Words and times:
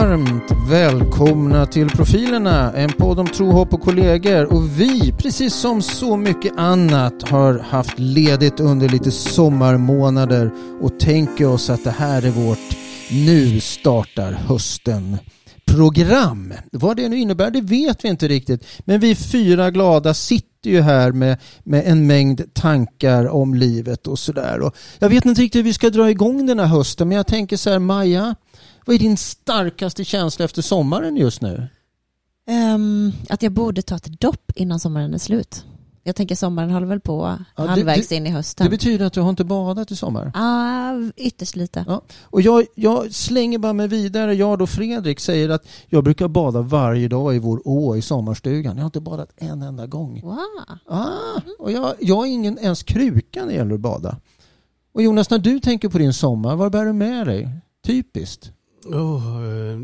varmt 0.00 0.52
välkomna 0.68 1.66
till 1.66 1.90
Profilerna, 1.90 2.72
en 2.72 2.92
podd 2.92 3.18
om 3.18 3.26
tro, 3.26 3.50
hopp 3.50 3.74
och 3.74 3.80
kollegor. 3.80 4.52
Och 4.52 4.80
vi, 4.80 5.12
precis 5.12 5.54
som 5.54 5.82
så 5.82 6.16
mycket 6.16 6.52
annat, 6.56 7.28
har 7.28 7.58
haft 7.58 7.98
ledigt 7.98 8.60
under 8.60 8.88
lite 8.88 9.10
sommarmånader 9.10 10.50
och 10.80 11.00
tänker 11.00 11.46
oss 11.46 11.70
att 11.70 11.84
det 11.84 11.90
här 11.90 12.26
är 12.26 12.30
vårt 12.30 12.76
Nu 13.10 13.60
startar 13.60 14.32
hösten 14.32 15.18
program. 15.66 16.54
Vad 16.72 16.96
det 16.96 17.08
nu 17.08 17.18
innebär, 17.18 17.50
det 17.50 17.60
vet 17.60 18.04
vi 18.04 18.08
inte 18.08 18.28
riktigt. 18.28 18.66
Men 18.80 19.00
vi 19.00 19.14
fyra 19.14 19.70
glada 19.70 20.14
sitter 20.14 20.70
ju 20.70 20.80
här 20.80 21.12
med, 21.12 21.38
med 21.64 21.82
en 21.86 22.06
mängd 22.06 22.54
tankar 22.54 23.28
om 23.28 23.54
livet 23.54 24.06
och 24.06 24.18
sådär. 24.18 24.70
Jag 24.98 25.08
vet 25.08 25.24
inte 25.24 25.42
riktigt 25.42 25.58
hur 25.58 25.64
vi 25.64 25.72
ska 25.72 25.90
dra 25.90 26.10
igång 26.10 26.46
den 26.46 26.58
här 26.58 26.66
hösten, 26.66 27.08
men 27.08 27.16
jag 27.16 27.26
tänker 27.26 27.56
så 27.56 27.70
här, 27.70 27.78
Maja, 27.78 28.34
vad 28.88 28.94
är 28.94 28.98
din 28.98 29.16
starkaste 29.16 30.04
känsla 30.04 30.44
efter 30.44 30.62
sommaren 30.62 31.16
just 31.16 31.42
nu? 31.42 31.68
Um, 32.74 33.12
att 33.28 33.42
jag 33.42 33.52
borde 33.52 33.82
ta 33.82 33.96
ett 33.96 34.20
dopp 34.20 34.52
innan 34.54 34.80
sommaren 34.80 35.14
är 35.14 35.18
slut. 35.18 35.64
Jag 36.02 36.16
tänker 36.16 36.34
sommaren 36.34 36.70
håller 36.70 36.86
väl 36.86 37.00
på 37.00 37.38
Ja, 37.56 37.66
halvvägs 37.66 38.12
in 38.12 38.26
i 38.26 38.30
hösten. 38.30 38.64
Det 38.64 38.70
betyder 38.70 39.06
att 39.06 39.12
du 39.12 39.20
har 39.20 39.30
inte 39.30 39.44
badat 39.44 39.90
i 39.90 39.96
sommar? 39.96 40.32
ah, 40.34 40.94
ytterst 41.16 41.56
lite. 41.56 41.84
Ja. 41.88 42.02
Och 42.22 42.42
jag, 42.42 42.66
jag 42.74 43.14
slänger 43.14 43.58
bara 43.58 43.72
mig 43.72 43.88
vidare. 43.88 44.34
Jag 44.34 44.62
och 44.62 44.70
Fredrik 44.70 45.20
säger 45.20 45.48
att 45.48 45.68
jag 45.86 46.04
brukar 46.04 46.28
bada 46.28 46.62
varje 46.62 47.08
dag 47.08 47.36
i 47.36 47.38
vår 47.38 47.62
å 47.64 47.96
i 47.96 48.02
sommarstugan. 48.02 48.76
Jag 48.76 48.82
har 48.82 48.86
inte 48.86 49.00
badat 49.00 49.30
en 49.36 49.62
enda 49.62 49.86
gång. 49.86 50.20
Wow. 50.22 50.38
Ah, 50.86 51.40
och 51.58 51.72
jag, 51.72 51.94
jag 52.00 52.16
har 52.16 52.26
ingen 52.26 52.58
ens 52.58 52.82
kruka 52.82 53.40
när 53.40 53.46
det 53.46 53.54
gäller 53.54 53.74
att 53.74 53.80
bada. 53.80 54.16
Och 54.92 55.02
Jonas, 55.02 55.30
när 55.30 55.38
du 55.38 55.60
tänker 55.60 55.88
på 55.88 55.98
din 55.98 56.12
sommar, 56.12 56.56
vad 56.56 56.72
bär 56.72 56.84
du 56.84 56.92
med 56.92 57.26
dig? 57.26 57.48
Typiskt. 57.86 58.52
Oh, 58.94 59.44
eh, 59.44 59.78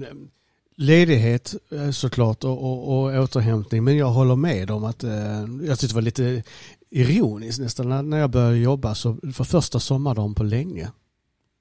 ledighet 0.77 1.55
eh, 1.73 1.91
såklart 1.91 2.45
och, 2.45 2.63
och, 2.65 2.89
och 3.05 3.23
återhämtning. 3.23 3.85
Men 3.85 3.97
jag 3.97 4.11
håller 4.11 4.37
med 4.37 4.71
om 4.71 4.85
att 4.85 5.05
eh, 5.05 5.45
jag 5.63 5.79
tyckte 5.79 5.87
det 5.87 5.95
var 5.95 6.03
lite 6.03 6.43
ironiskt 6.91 7.61
nästan 7.61 8.11
när, 8.11 8.19
jag 8.19 8.31
började 8.31 8.57
jobba 8.57 8.95
så 8.95 9.17
för 9.35 9.45
första 9.45 9.81
sommardagen 9.81 10.35
på 10.35 10.43
länge. 10.43 10.91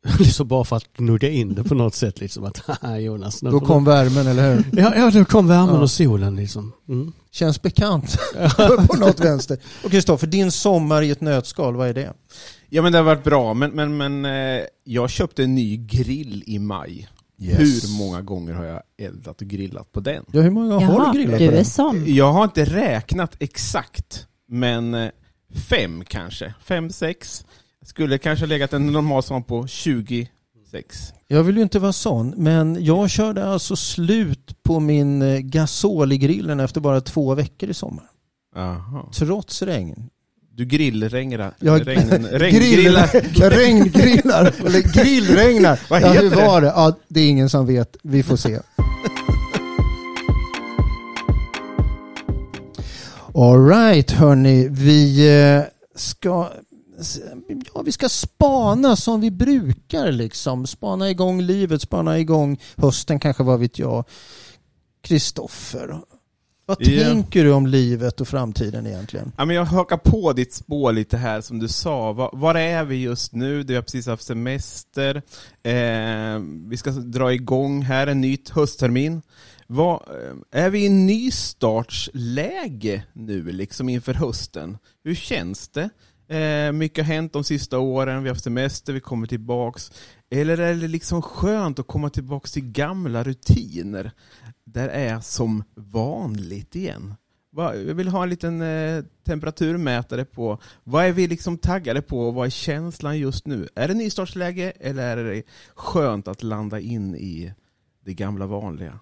liksom 0.20 0.48
bara 0.48 0.64
för 0.64 0.76
att 0.76 0.94
gnugga 0.98 1.30
in 1.30 1.56
det 1.56 1.64
på 1.64 1.76
något 1.76 1.96
sätt 1.96 2.20
liksom 2.20 2.44
att 2.44 2.62
Jonas. 3.02 3.44
nu 3.44 3.52
Då 3.52 3.60
kom 3.60 3.86
värmen, 3.86 4.28
eller 4.28 4.56
hur? 4.56 4.66
du- 4.72 4.82
Ja, 4.82 4.94
ja, 4.96 5.12
då 5.12 5.26
kom 5.26 5.48
värmen 5.48 5.76
Ja. 5.76 5.82
och 5.82 5.92
solen 5.92 6.36
liksom. 6.36 6.72
Mm. 6.90 7.14
Känns 7.32 7.62
bekant 7.62 8.18
på 8.88 8.98
något 8.98 9.20
vänster. 9.20 9.58
Och 9.84 9.92
Kristoffer, 9.92 10.28
din 10.28 10.52
sommar 10.52 11.02
i 11.02 11.10
ett 11.12 11.22
nötskal, 11.22 11.76
vad 11.76 11.88
är 11.90 11.94
det? 11.94 12.14
Ja 12.70 12.82
men 12.82 12.92
det 12.92 12.98
har 12.98 13.06
varit 13.06 13.24
bra, 13.24 13.54
men, 13.54 13.72
men, 13.72 13.98
men 13.98 14.26
jag 14.84 15.10
köpte 15.10 15.44
en 15.44 15.56
ny 15.56 15.78
grill 15.78 16.44
i 16.48 16.60
maj. 16.60 17.08
Hur 17.38 17.98
många 17.98 18.22
gånger 18.22 18.54
har 18.54 18.66
jag 18.66 18.82
eldat 18.98 19.42
och 19.42 19.48
grillat 19.48 19.92
på 19.92 20.00
den? 20.00 20.26
Ja, 20.32 20.42
hur 20.42 20.52
många 20.52 20.74
har 20.74 20.82
Jaha, 20.82 21.12
du 21.14 21.20
grillat 21.20 21.40
du 21.40 21.48
på 21.48 21.52
är 21.52 21.56
den? 21.56 21.66
sån. 21.66 22.04
Jag 22.08 22.32
har 22.32 22.44
inte 22.44 22.66
räknat 22.66 23.36
exakt, 23.40 24.28
men 24.48 24.94
eh, 24.94 25.10
fem 25.70 26.04
kanske. 26.08 26.54
Fem, 26.64 26.90
sex. 26.90 27.46
Skulle 27.86 28.18
kanske 28.18 28.46
ha 28.46 28.48
legat 28.48 28.74
en 28.74 28.88
normal 28.88 29.24
sån 29.24 29.44
på 29.44 29.68
26. 29.68 30.30
Jag 31.28 31.44
vill 31.44 31.56
ju 31.58 31.64
inte 31.64 31.80
vara 31.80 31.94
sån, 31.94 32.34
men 32.38 32.84
jag 32.86 33.10
körde 33.10 33.46
alltså 33.46 33.76
slut 33.76 34.64
på 34.64 34.80
min 34.80 35.22
eh, 35.22 35.40
gasol 35.40 36.12
i 36.12 36.18
grillen 36.18 36.60
efter 36.60 36.82
bara 36.82 37.02
två 37.02 37.36
veckor 37.36 37.70
i 37.70 37.74
sommar. 37.74 38.10
Aha. 38.56 39.10
Trots 39.14 39.62
regn. 39.62 40.10
Du 40.56 40.66
grillregnar. 40.66 41.54
Jag- 41.60 41.88
regn, 41.88 42.10
regngrillar. 42.32 43.08
Regngrillar, 43.50 44.54
eller 44.66 44.94
grillregnar. 44.94 45.80
Vad 45.90 46.02
ja, 46.02 46.08
hur 46.08 46.14
heter 46.24 46.30
det? 46.30 46.48
var 46.48 46.62
det? 46.62 46.68
Ja, 46.68 46.98
det 47.08 47.20
är 47.22 47.30
ingen 47.30 47.50
som 47.50 47.66
vet. 47.66 47.98
Vi 48.04 48.24
får 48.24 48.36
se. 48.36 48.60
Alright 53.36 54.12
hörni, 54.12 54.68
vi 54.72 55.30
eh, 55.56 55.64
ska 55.96 56.50
Ja, 57.76 57.82
vi 57.82 57.92
ska 57.92 58.10
spana 58.10 58.96
som 58.96 59.22
vi 59.22 59.32
brukar 59.32 60.12
liksom. 60.12 60.68
Spana 60.68 61.10
igång 61.10 61.42
livet, 61.42 61.82
spana 61.82 62.20
igång 62.20 62.60
hösten 62.78 63.20
kanske, 63.20 63.44
vad 63.44 63.60
vet 63.60 63.80
jag. 63.80 64.06
Kristoffer, 65.02 66.00
vad 66.80 66.88
Ja. 66.88 67.04
tänker 67.04 67.44
du 67.44 67.52
om 67.52 67.68
livet 67.68 68.22
och 68.22 68.28
framtiden 68.28 68.88
egentligen? 68.88 69.32
Ja, 69.38 69.46
men 69.46 69.56
jag 69.56 69.66
hakar 69.66 69.98
på 69.98 70.34
ditt 70.34 70.54
spår 70.54 70.92
lite 70.94 71.18
här 71.18 71.42
som 71.42 71.60
du 71.60 71.68
sa. 71.68 72.12
Var, 72.14 72.30
var 72.34 72.56
är 72.56 72.84
vi 72.84 72.96
just 72.96 73.34
nu? 73.34 73.64
Du 73.64 73.76
har 73.76 73.82
precis 73.82 74.08
haft 74.08 74.24
semester. 74.24 75.16
Eh, 75.64 76.40
vi 76.70 76.78
ska 76.78 76.92
dra 76.92 77.34
igång 77.34 77.82
här 77.82 78.08
en 78.08 78.22
ny 78.22 78.38
hösttermin. 78.52 79.22
Vad, 79.68 79.96
eh, 79.96 80.64
är 80.66 80.70
vi 80.70 80.86
i 80.86 80.90
nystartsläge 80.90 83.04
nu 83.14 83.52
liksom 83.52 83.90
inför 83.90 84.14
hösten? 84.14 84.78
Hur 85.04 85.16
känns 85.16 85.70
det? 85.70 85.90
Eh, 86.36 86.72
mycket 86.72 87.06
har 87.06 87.14
hänt 87.14 87.34
de 87.34 87.44
sista 87.44 87.80
åren, 87.80 88.24
vi 88.24 88.30
har 88.30 88.36
haft 88.36 88.44
semester, 88.44 88.94
vi 88.94 89.00
kommer 89.00 89.28
tillbaks. 89.28 89.92
Eller 90.34 90.58
är 90.58 90.76
det 90.76 90.88
liksom 90.88 91.22
skönt 91.22 91.80
att 91.80 91.88
komma 91.88 92.10
tillbaks 92.10 92.52
till 92.52 92.72
gamla 92.72 93.24
rutiner? 93.24 94.12
Där 94.64 94.90
är 94.90 95.20
som 95.20 95.64
vanligt 95.76 96.76
igen. 96.76 97.16
Jag 97.56 97.74
vill 97.74 98.08
ha 98.08 98.24
en 98.24 98.30
liten 98.30 98.62
eh, 98.62 99.04
temperaturmätare 99.26 100.26
på 100.26 100.58
vad 100.84 101.06
är 101.06 101.12
vi 101.12 101.28
liksom 101.28 101.58
taggade 101.58 102.02
på 102.02 102.28
och 102.28 102.34
vad 102.34 102.46
är 102.46 102.50
känslan 102.50 103.20
just 103.20 103.48
nu? 103.48 103.68
Är 103.76 103.88
det 103.88 103.94
nystartsläge 103.94 104.74
eller 104.80 105.18
är 105.18 105.24
det 105.24 105.44
skönt 105.76 106.28
att 106.28 106.44
landa 106.44 106.80
in 106.80 107.16
i 107.16 107.54
det 108.06 108.14
gamla 108.14 108.46
vanliga? 108.46 109.00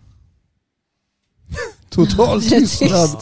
Total 1.90 2.42
tystnad. 2.42 3.18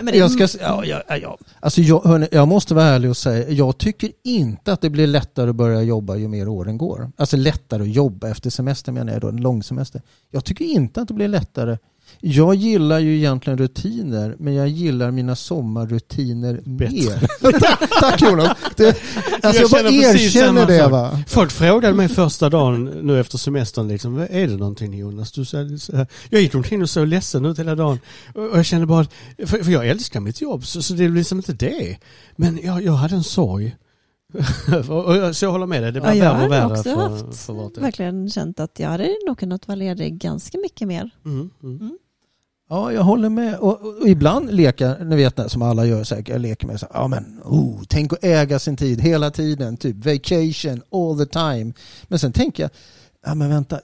Men 0.00 0.18
Jag, 0.18 0.30
ska, 0.30 0.58
ja, 0.60 0.84
ja, 0.84 1.16
ja. 1.16 1.38
Alltså 1.60 1.80
jag, 1.80 2.04
hörni, 2.04 2.28
jag 2.32 2.48
måste 2.48 2.74
vara 2.74 2.84
ärlig 2.84 3.10
och 3.10 3.16
säga, 3.16 3.50
jag 3.50 3.78
tycker 3.78 4.12
inte 4.24 4.72
att 4.72 4.80
det 4.80 4.90
blir 4.90 5.06
lättare 5.06 5.50
att 5.50 5.56
börja 5.56 5.82
jobba 5.82 6.16
ju 6.16 6.28
mer 6.28 6.48
åren 6.48 6.78
går. 6.78 7.12
Alltså 7.16 7.36
lättare 7.36 7.82
att 7.82 7.94
jobba 7.94 8.28
efter 8.28 8.50
semester 8.50 8.92
menar 8.92 9.12
jag 9.12 9.20
då, 9.20 9.28
en 9.28 9.36
lång 9.36 9.62
semester. 9.62 10.02
Jag 10.30 10.44
tycker 10.44 10.64
inte 10.64 11.00
att 11.00 11.08
det 11.08 11.14
blir 11.14 11.28
lättare. 11.28 11.78
Jag 12.20 12.54
gillar 12.54 12.98
ju 12.98 13.16
egentligen 13.16 13.58
rutiner, 13.58 14.36
men 14.38 14.54
jag 14.54 14.68
gillar 14.68 15.10
mina 15.10 15.36
sommarrutiner 15.36 16.60
Bättre. 16.64 16.94
mer. 16.96 18.00
tack, 18.00 18.22
Jonas! 18.22 18.56
Det, 18.76 18.88
alltså 19.42 19.62
jag, 19.62 19.70
bara 19.70 19.78
känner 19.82 20.12
precis 20.12 20.36
erkänner 20.36 20.66
det 20.66 20.88
va. 20.88 21.22
Folk 21.28 21.50
frågade 21.50 21.94
mig 21.94 22.08
första 22.08 22.48
dagen 22.50 22.84
nu 22.84 23.20
efter 23.20 23.38
semestern 23.38 23.88
liksom, 23.88 24.14
"Vad 24.14 24.28
är 24.30 24.46
det 24.48 24.56
någonting 24.56 24.94
Jonas? 24.98 25.32
Du 25.32 25.44
jag 26.30 26.40
gick 26.42 26.54
omkring 26.54 26.82
och 26.82 26.90
såg 26.90 27.06
ledsen 27.08 27.44
ut 27.44 27.58
hela 27.58 27.74
dagen. 27.74 27.98
Och 28.34 28.42
och 28.50 28.58
jag 28.58 28.66
kände 28.66 28.86
bara, 28.86 29.00
att- 29.00 29.12
för, 29.46 29.64
för 29.64 29.70
jag 29.72 29.88
älskar 29.88 30.20
mitt 30.20 30.40
jobb 30.40 30.66
så, 30.66 30.82
så 30.82 30.94
det 30.94 31.04
är 31.04 31.08
liksom 31.08 31.38
inte 31.38 31.52
det. 31.52 31.96
Men 32.36 32.58
jag, 32.62 32.82
jag 32.82 32.92
hade 32.92 33.14
en 33.14 33.24
sorg. 33.24 33.76
och, 34.88 35.04
och, 35.04 35.16
jag- 35.16 35.36
så 35.36 35.44
jag 35.44 35.52
håller 35.52 35.66
med 35.66 35.82
dig, 35.82 35.92
det 35.92 36.00
blir 36.00 36.10
ja, 36.10 36.16
jag 36.16 36.24
värre 36.24 36.34
och 36.34 36.40
har 36.42 36.48
värre 36.68 36.78
också 36.78 36.82
för, 36.82 37.08
haft, 37.08 37.46
för 37.46 37.80
verkligen 37.80 38.30
känt 38.30 38.60
att 38.60 38.78
jag 38.78 38.88
hade 38.88 39.08
nog 39.26 39.38
kunnat 39.38 39.68
vara 39.68 39.76
ledig 39.76 40.18
ganska 40.18 40.58
mycket 40.58 40.88
mer. 40.88 41.10
mm, 41.24 41.50
mm. 41.62 41.98
Ja, 42.68 42.92
jag 42.92 43.02
håller 43.02 43.28
med. 43.28 43.58
Och, 43.58 43.80
och, 43.80 43.96
och 44.00 44.08
ibland 44.08 44.54
leker, 44.54 45.04
ni 45.04 45.16
vet 45.16 45.36
det 45.36 45.48
som 45.48 45.62
alla 45.62 45.86
gör 45.86 46.04
säkert, 46.04 46.28
jag 46.28 46.40
leker 46.40 46.66
med 46.66 46.80
så 46.80 46.86
ja 46.92 47.08
men, 47.08 47.40
oh, 47.44 47.82
tänk 47.88 48.12
att 48.12 48.24
äga 48.24 48.58
sin 48.58 48.76
tid 48.76 49.00
hela 49.00 49.30
tiden, 49.30 49.76
typ 49.76 49.96
vacation 49.96 50.82
all 50.90 51.18
the 51.18 51.32
time. 51.32 51.72
Men 52.02 52.18
sen 52.18 52.32
tänker 52.32 52.62
jag, 52.62 52.70
ja 53.26 53.34
men 53.34 53.50
vänta, 53.50 53.80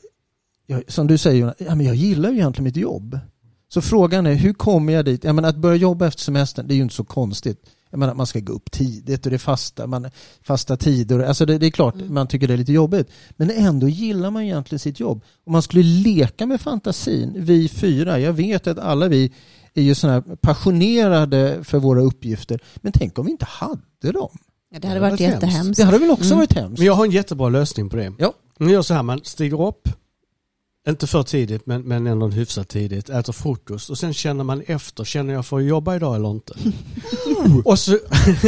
jag, 0.67 0.83
som 0.89 1.07
du 1.07 1.19
säger 1.19 1.41
Jonas, 1.41 1.55
ja, 1.59 1.75
men 1.75 1.87
jag 1.87 1.95
gillar 1.95 2.31
ju 2.31 2.37
egentligen 2.37 2.65
mitt 2.65 2.77
jobb. 2.77 3.19
Så 3.69 3.83
frågan 3.83 4.27
är, 4.27 4.35
hur 4.35 4.53
kommer 4.53 4.93
jag 4.93 5.05
dit? 5.05 5.25
Ja 5.25 5.33
men 5.33 5.45
att 5.45 5.57
börja 5.57 5.77
jobba 5.77 6.07
efter 6.07 6.23
semestern, 6.23 6.69
det 6.69 6.75
är 6.75 6.77
ju 6.77 6.83
inte 6.83 6.95
så 6.95 7.05
konstigt. 7.05 7.65
Jag 7.93 7.99
menar, 7.99 8.15
man 8.15 8.27
ska 8.27 8.41
gå 8.41 8.53
upp 8.53 8.71
tidigt 8.71 9.27
och 9.27 9.31
det 9.31 9.37
är 9.37 9.39
fasta, 9.39 9.87
man, 9.87 10.11
fasta 10.43 10.77
tider. 10.77 11.19
Alltså 11.19 11.47
det, 11.47 11.59
det 11.59 11.67
är 11.67 11.71
klart, 11.71 11.95
Mm. 11.95 12.15
man 12.15 12.27
tycker 12.27 12.49
det 12.49 12.53
är 12.55 12.59
lite 12.59 12.73
jobbigt. 12.73 13.11
Men 13.31 13.51
ändå 13.51 13.89
gillar 13.89 14.31
man 14.31 14.43
egentligen 14.43 14.79
sitt 14.79 15.01
jobb. 15.01 15.23
Om 15.47 15.53
man 15.53 15.63
skulle 15.63 15.83
leka 15.83 16.47
med 16.47 16.61
fantasin, 16.61 17.35
vi 17.37 17.69
fyra, 17.69 18.19
jag 18.19 18.33
vet 18.33 18.67
att 18.67 18.79
alla 18.79 19.09
vi 19.09 19.33
är 19.75 19.83
ju 19.83 19.95
sådana 19.95 20.23
passionerade 20.41 21.65
för 21.65 21.79
våra 21.79 22.03
uppgifter. 22.03 22.61
Men 22.77 22.93
tänk 22.93 23.19
om 23.19 23.27
vi 23.27 23.33
inte 23.33 23.45
hade 23.49 24.13
dem? 24.13 24.39
Ja, 24.73 24.79
det 24.81 24.89
hade 24.89 25.01
varit 25.01 25.11
var 25.21 25.27
hemskt. 25.27 25.43
jättehemskt. 25.43 25.77
Det 25.77 25.85
hade 25.85 25.99
väl 25.99 26.11
också 26.11 26.25
Mm. 26.27 26.39
varit 26.39 26.53
hemskt? 26.53 26.79
Men 26.79 26.87
jag 26.87 26.95
har 26.95 27.05
en 27.05 27.11
jättebra 27.11 27.49
lösning 27.49 27.89
på 27.89 27.97
det. 27.97 28.13
Ja. 28.19 28.33
Man 28.59 28.69
gör 28.71 28.83
så 28.83 28.95
här, 28.95 29.03
man 29.03 29.21
stiger 29.25 29.61
upp, 29.67 29.89
inte 30.89 31.07
för 31.07 31.23
tidigt 31.23 31.67
men, 31.67 31.83
men 31.83 32.07
ändå 32.07 32.29
hyfsat 32.29 32.69
tidigt, 32.69 33.09
äter 33.11 33.33
frukost 33.33 33.91
och 33.91 33.99
sen 33.99 34.15
känner 34.15 34.45
man 34.45 34.63
efter, 34.67 35.05
känner 35.05 35.35
jag 35.35 35.47
för 35.47 35.57
att 35.59 35.65
jobba 35.65 35.97
idag 35.97 36.17
eller 36.17 36.31
inte? 36.31 36.55
och 37.65 37.79
så, 37.79 37.99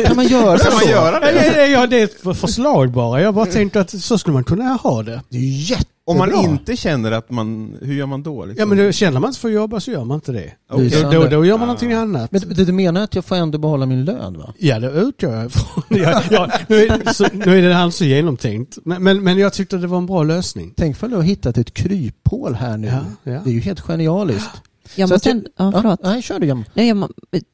Kan 0.07 0.17
man 0.17 0.27
göra 0.27 0.59
Kan 0.59 0.73
man 0.73 0.83
så? 0.83 0.89
göra 0.91 1.21
det? 1.21 1.67
ja, 1.67 1.87
det 1.87 2.01
är 2.01 2.05
ett 2.05 2.39
förslag 2.39 2.91
bara. 2.93 3.21
Jag 3.23 3.35
bara 3.35 3.47
tänkte 3.47 3.81
att 3.81 3.91
så 4.03 4.19
skulle 4.19 4.35
man 4.35 4.45
kunna 4.45 4.65
ha 4.65 5.03
det. 5.03 5.23
Det 5.29 5.37
är 5.37 5.41
ju 5.41 5.75
Om 6.07 6.19
man 6.19 6.29
bra. 6.29 6.43
inte 6.45 6.77
känner 6.77 7.13
att 7.13 7.31
man, 7.31 7.77
hur 7.83 7.95
gör 7.95 8.07
man 8.07 8.23
då? 8.23 8.45
Liksom? 8.45 8.61
Ja 8.61 8.67
men 8.77 8.87
då, 8.87 8.93
känner 8.93 9.21
man 9.21 9.29
inte 9.29 9.41
för 9.41 9.49
att 9.49 9.55
jobba 9.55 9.81
så 9.81 9.91
gör 9.91 10.05
man 10.05 10.15
inte 10.15 10.33
det. 10.33 10.53
Är 10.71 11.03
Då, 11.03 11.11
då, 11.23 11.29
då 11.29 11.45
gör 11.45 11.53
man 11.55 11.63
Ah. 11.63 11.67
någonting 11.67 11.93
annat. 11.93 12.33
Men 12.33 12.41
du, 12.41 12.65
du 12.65 12.73
menar 12.73 13.01
att 13.05 13.15
jag 13.15 13.25
får 13.25 13.37
ändå 13.37 13.59
behålla 13.59 13.87
min 13.87 14.05
lön 14.05 14.39
va? 14.39 14.55
Ja, 14.59 14.79
det 14.81 14.91
utgår 14.91 15.33
jag 15.33 15.47
ifrån. 15.47 15.83
ja, 15.89 16.23
ja, 16.31 16.51
nu, 16.69 16.77
är, 16.77 17.13
så, 17.13 17.27
nu 17.33 17.59
är 17.59 17.63
det 17.63 17.77
alls 17.77 17.97
så 17.97 18.05
genomtänkt. 18.05 18.79
Men, 18.85 19.03
men, 19.03 19.23
men 19.25 19.39
jag 19.39 19.53
tyckte 19.53 19.77
det 19.77 19.87
var 19.87 19.99
en 19.99 20.07
bra 20.07 20.23
lösning. 20.23 20.75
Tänk 20.77 20.97
för 20.97 21.09
du 21.09 21.17
har 21.17 21.23
hittat 21.23 21.59
ett 21.59 21.75
kryphål 21.75 22.55
här 22.55 22.77
nu. 22.77 22.87
Ja, 22.87 23.01
ja. 23.33 23.41
Det 23.45 23.51
är 23.51 23.55
ju 23.55 23.61
helt 23.61 23.81
genialiskt. 23.81 24.51
Jag 24.97 25.11
måste 25.11 25.31
att 25.31 25.35
ändå, 25.37 25.49
ja, 25.57 25.73
förlåt. 25.73 26.01
nej, 26.03 26.23
kör 26.23 26.39
du. 26.39 26.55
Nej, 26.75 26.89
jag 26.89 27.09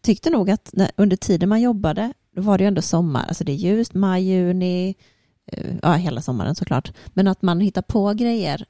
tyckte 0.05 0.31
nog 0.31 0.51
att 0.51 0.71
när, 0.73 0.91
under 0.97 1.17
tiden 1.17 1.49
man 1.49 1.61
jobbade, 1.61 2.13
då 2.37 2.43
var 2.43 2.59
det 2.59 2.65
ju 2.65 2.69
ändå 2.69 2.83
sommar. 2.83 3.25
Alltså 3.29 3.45
det 3.45 3.53
är 3.53 3.57
ljust, 3.57 3.95
maj, 3.95 4.23
juni, 4.25 4.95
ja 5.83 5.93
hela 5.93 6.23
sommaren 6.23 6.55
såklart. 6.55 6.93
Men 7.07 7.29
att 7.29 7.43
man 7.43 7.61
hittar 7.61 7.83
på 7.83 8.13
grejer, 8.13 8.67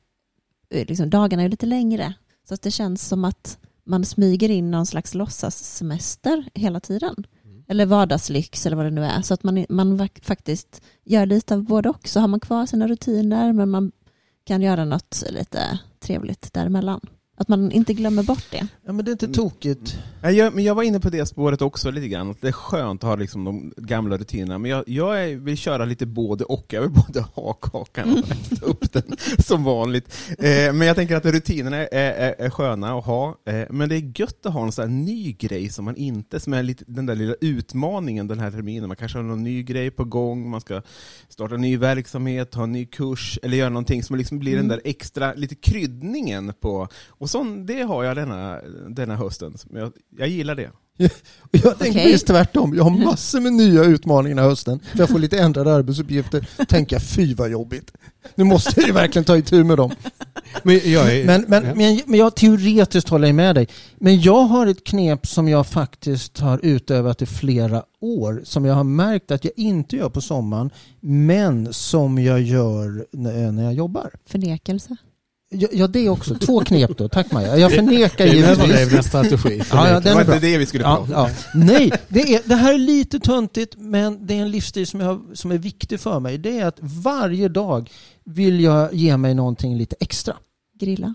eh, 0.71 0.87
liksom, 0.87 1.11
dagarna 1.11 1.43
är 1.43 1.49
lite 1.49 1.67
längre. 1.67 2.15
Så 2.49 2.55
att 2.55 2.63
det 2.63 2.71
känns 2.71 3.09
som 3.09 3.25
att 3.25 3.59
man 3.85 4.05
smyger 4.05 4.49
in 4.49 4.71
någon 4.71 4.87
slags 4.87 5.15
låtsassemester 5.15 6.45
hela 6.55 6.81
tiden. 6.81 7.27
Eller 7.69 7.87
vardagslyx 7.87 8.67
eller 8.67 8.77
vad 8.77 8.87
det 8.87 8.91
nu 8.91 9.05
är. 9.05 9.23
Så 9.23 9.35
att 9.35 9.43
man, 9.43 9.67
man 9.69 10.09
faktiskt 10.23 10.83
gör 11.05 11.27
lite 11.27 11.55
av 11.55 11.65
både 11.65 11.89
och. 11.89 12.09
Så 12.09 12.21
har 12.21 12.29
man 12.29 12.41
kvar 12.41 12.67
sina 12.67 12.89
rutiner 12.89 13.53
men 13.53 13.71
man 13.71 13.93
kan 14.45 14.63
göra 14.63 14.85
något 14.85 15.23
lite 15.31 15.79
trevligt 16.01 16.53
däremellan. 16.53 17.01
Att 17.41 17.49
man 17.49 17.73
inte 17.73 17.95
glömmer 17.95 18.23
bort 18.23 18.45
det. 18.51 18.67
Ja, 18.85 18.93
men 18.93 19.05
det 19.05 19.11
är 19.11 19.13
inte 19.13 19.29
tokigt. 19.29 19.99
Nej, 20.23 20.37
jag, 20.37 20.55
men 20.55 20.65
jag 20.65 20.75
var 20.75 20.83
inne 20.83 21.01
på 21.01 21.11
det 21.11 21.27
spåret 21.27 21.63
också 21.63 21.91
lite 21.91 22.09
grann. 22.09 22.31
att 22.31 22.41
Det 22.41 22.49
är 22.49 22.53
skönt 22.53 23.05
att 23.05 23.09
ha 23.09 23.17
liksom 23.17 23.45
de 23.45 23.73
gamla 23.77 24.17
rutinerna. 24.17 24.59
Men 24.59 24.71
jag, 24.71 24.85
jag 24.87 25.25
är, 25.25 25.37
vill 25.37 25.57
köra 25.57 25.85
lite 25.85 26.07
både 26.07 26.45
och. 26.45 26.73
Jag 26.73 26.81
vill 26.81 26.91
både 26.91 27.21
ha 27.21 27.53
kakan 27.53 28.13
och 28.13 28.31
äta 28.31 28.67
upp 28.67 28.93
den 28.93 29.17
som 29.39 29.65
vanligt. 29.65 30.17
Eh, 30.39 30.73
men 30.73 30.81
jag 30.81 30.97
tänker 30.97 31.17
att 31.17 31.25
rutinerna 31.25 31.77
är, 31.77 32.13
är, 32.13 32.35
är 32.39 32.51
sköna 32.51 32.99
att 32.99 33.05
ha. 33.05 33.39
Eh, 33.47 33.63
men 33.71 33.89
det 33.89 33.97
är 33.97 34.21
gött 34.21 34.47
att 34.47 34.53
ha 34.53 34.65
en 34.65 34.73
sån 34.73 34.83
här 34.83 35.05
ny 35.05 35.33
grej 35.33 35.69
som 35.69 35.85
man 35.85 35.97
inte, 35.97 36.41
som 36.41 36.53
är 36.53 36.63
lite, 36.63 36.85
den 36.87 37.07
där 37.07 37.15
lilla 37.15 37.35
utmaningen 37.41 38.29
den 38.29 38.39
här 38.39 38.51
terminen. 38.51 38.89
Man 38.89 38.97
kanske 38.97 39.19
har 39.19 39.23
någon 39.23 39.45
ny 39.45 39.63
grej 39.63 39.91
på 39.91 40.05
gång, 40.05 40.51
man 40.51 40.61
ska 40.61 40.83
starta 41.29 41.55
en 41.55 41.61
ny 41.61 41.77
verksamhet, 41.77 42.55
ha 42.55 42.63
en 42.63 42.73
ny 42.73 42.87
kurs 42.87 43.39
eller 43.43 43.57
göra 43.57 43.71
någonting 43.71 44.03
som 44.03 44.17
liksom 44.17 44.39
blir 44.39 44.57
den 44.57 44.69
där 44.69 44.81
extra, 44.85 45.35
lite 45.35 45.55
kryddningen 45.55 46.53
på. 46.61 46.89
Och 47.09 47.30
sån, 47.31 47.67
det 47.67 47.83
har 47.83 48.05
jag 48.05 48.17
denna, 48.17 48.61
denna 48.89 49.17
hösten. 49.17 49.57
Men 49.71 49.83
Jag, 49.83 49.93
jag 50.19 50.29
gillar 50.29 50.55
det. 50.55 50.71
Jag 51.51 51.79
tänker 51.79 52.03
precis 52.03 52.25
tvärtom. 52.25 52.75
Jag 52.75 52.85
har 52.85 52.91
massor 53.05 53.41
med 53.41 53.53
nya 53.53 53.85
utmaningar 53.85 54.37
den 54.37 54.45
här 54.45 54.51
hösten. 54.51 54.81
För 54.93 54.99
jag 54.99 55.09
får 55.09 55.19
lite 55.19 55.39
ändrade 55.39 55.75
arbetsuppgifter. 55.75 56.49
Tänker 56.69 56.97
jag, 56.97 57.03
fy 57.03 57.35
vad 57.35 57.51
jobbigt. 57.51 57.93
Nu 58.35 58.45
måste 58.45 58.81
jag 58.81 58.87
ju 58.87 58.93
verkligen 58.93 59.25
ta 59.25 59.37
itu 59.37 59.65
med 59.65 59.77
dem. 59.77 59.91
Men, 60.63 60.81
jag 60.85 61.17
är, 61.17 61.27
Men, 61.27 61.45
men, 61.49 61.65
ja. 61.65 61.75
men, 61.75 62.01
men 62.07 62.19
jag 62.19 62.37
teoretiskt 62.37 63.09
håller 63.09 63.29
jag 63.29 63.35
med 63.35 63.55
dig. 63.55 63.69
Men 63.99 64.21
jag 64.21 64.41
har 64.43 64.67
ett 64.67 64.85
knep 64.85 65.27
som 65.27 65.49
jag 65.49 65.67
faktiskt 65.67 66.39
har 66.41 66.61
utövat 66.63 67.23
i 67.23 67.27
flera 67.27 67.83
år. 68.01 68.43
Som 68.45 68.65
jag 68.65 68.75
har 68.75 68.85
märkt 68.85 69.31
att 69.31 69.45
jag 69.45 69.53
inte 69.57 69.97
gör 69.97 70.09
på 70.09 70.21
sommaren. 70.21 70.71
Men 71.01 71.73
som 71.73 72.19
jag 72.19 72.41
gör 72.43 73.07
när 73.53 73.65
jag 73.65 73.75
jobbar. 73.75 74.11
Förnekelse. 74.27 74.97
Ja, 75.53 75.69
ja 75.73 75.87
det 75.87 76.09
också. 76.09 76.35
Två 76.35 76.61
knep 76.61 76.99
då. 76.99 77.09
Tack 77.09 77.33
Maja. 77.33 77.57
Jag 77.57 77.73
förnekar 77.73 78.17
det 78.25 78.25
är 78.25 78.29
en 78.31 78.37
givetvis. 78.37 78.59
överlevnadsstrategi. 78.59 79.63
Ja, 79.73 79.89
ja, 79.89 79.95
Det 79.95 80.01
den 80.01 80.15
var 80.15 80.21
inte 80.21 80.39
det 80.39 80.59
vi 80.59 80.67
skulle 80.67 80.85
Ja, 80.85 80.97
prata 81.07 81.23
om. 81.23 81.29
ja. 81.29 81.35
Nej, 81.55 81.93
det, 82.09 82.21
är, 82.35 82.41
det 82.45 82.55
här 82.55 82.75
är 82.75 82.79
lite 82.79 83.21
töntigt 83.21 83.75
men 83.79 84.27
det 84.27 84.35
är 84.35 84.43
en 84.43 84.51
livsstil 84.51 84.87
som, 84.87 85.01
jag, 85.01 85.21
som 85.35 85.51
är 85.53 85.59
viktig 85.59 86.01
för 86.01 86.21
mig. 86.21 86.39
Det 86.39 86.59
är 86.59 86.67
att 86.67 86.79
varje 86.81 87.49
dag 87.49 87.91
vill 88.25 88.61
jag 88.61 88.95
ge 88.95 89.17
mig 89.17 89.35
någonting 89.35 89.77
lite 89.77 89.97
extra. 90.01 90.37
Grilla. 90.81 91.15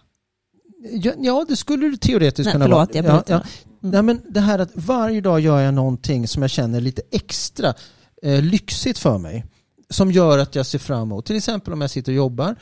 Ja, 0.91 1.11
ja 1.19 1.45
det 1.49 1.55
skulle 1.55 1.87
det 1.89 1.97
teoretiskt 1.97 2.45
Nej, 2.45 2.51
kunna 2.51 2.65
förlåt, 2.65 2.95
vara. 2.95 3.05
jag 3.05 3.05
ja, 3.05 3.23
ja. 3.27 3.41
Nej, 3.79 4.01
men 4.03 4.21
det 4.29 4.39
här 4.39 4.59
att 4.59 4.71
varje 4.73 5.21
dag 5.21 5.39
gör 5.39 5.59
jag 5.61 5.73
någonting 5.73 6.27
som 6.27 6.41
jag 6.41 6.51
känner 6.51 6.81
lite 6.81 7.01
extra 7.11 7.73
eh, 8.23 8.41
lyxigt 8.41 8.99
för 8.99 9.17
mig. 9.17 9.45
Som 9.89 10.11
gör 10.11 10.37
att 10.37 10.55
jag 10.55 10.65
ser 10.65 10.79
fram 10.79 11.01
emot. 11.01 11.25
Till 11.25 11.35
exempel 11.35 11.73
om 11.73 11.81
jag 11.81 11.89
sitter 11.89 12.11
och 12.11 12.15
jobbar 12.15 12.55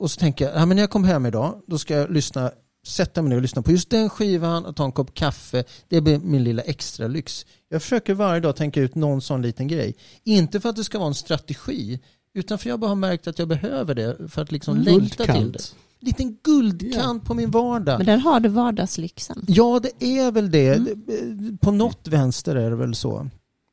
och 0.00 0.10
så 0.10 0.20
tänker 0.20 0.44
jag, 0.44 0.54
ja, 0.54 0.66
men 0.66 0.76
när 0.76 0.82
jag 0.82 0.90
kommer 0.90 1.08
hem 1.08 1.26
idag 1.26 1.62
då 1.66 1.78
ska 1.78 1.94
jag 1.94 2.10
lyssna, 2.10 2.50
sätta 2.86 3.22
mig 3.22 3.28
ner 3.28 3.36
och 3.36 3.42
lyssna 3.42 3.62
på 3.62 3.70
just 3.70 3.90
den 3.90 4.10
skivan 4.10 4.66
och 4.66 4.76
ta 4.76 4.84
en 4.84 4.92
kopp 4.92 5.14
kaffe. 5.14 5.64
Det 5.88 6.00
blir 6.00 6.18
min 6.18 6.44
lilla 6.44 6.62
extra 6.62 7.06
lyx. 7.08 7.46
Jag 7.68 7.82
försöker 7.82 8.14
varje 8.14 8.40
dag 8.40 8.56
tänka 8.56 8.80
ut 8.80 8.94
någon 8.94 9.20
sån 9.20 9.42
liten 9.42 9.68
grej. 9.68 9.94
Inte 10.24 10.60
för 10.60 10.68
att 10.68 10.76
det 10.76 10.84
ska 10.84 10.98
vara 10.98 11.08
en 11.08 11.14
strategi 11.14 12.00
utan 12.34 12.58
för 12.58 12.68
jag 12.68 12.80
bara 12.80 12.88
har 12.88 12.96
märkt 12.96 13.26
att 13.26 13.38
jag 13.38 13.48
behöver 13.48 13.94
det 13.94 14.28
för 14.28 14.42
att 14.42 14.52
liksom 14.52 14.76
längta 14.76 15.24
till 15.24 15.52
det. 15.52 15.74
Liten 16.00 16.36
guldkant 16.42 17.24
på 17.24 17.34
min 17.34 17.50
vardag. 17.50 17.98
Men 17.98 18.06
där 18.06 18.16
har 18.16 18.40
du 18.40 18.48
vardagslyxen. 18.48 19.44
Ja, 19.48 19.80
det 19.82 20.18
är 20.18 20.32
väl 20.32 20.50
det. 20.50 20.74
Mm. 20.74 21.58
På 21.58 21.70
något 21.70 22.08
vänster 22.08 22.56
är 22.56 22.70
det 22.70 22.76
väl 22.76 22.94
så. 22.94 23.28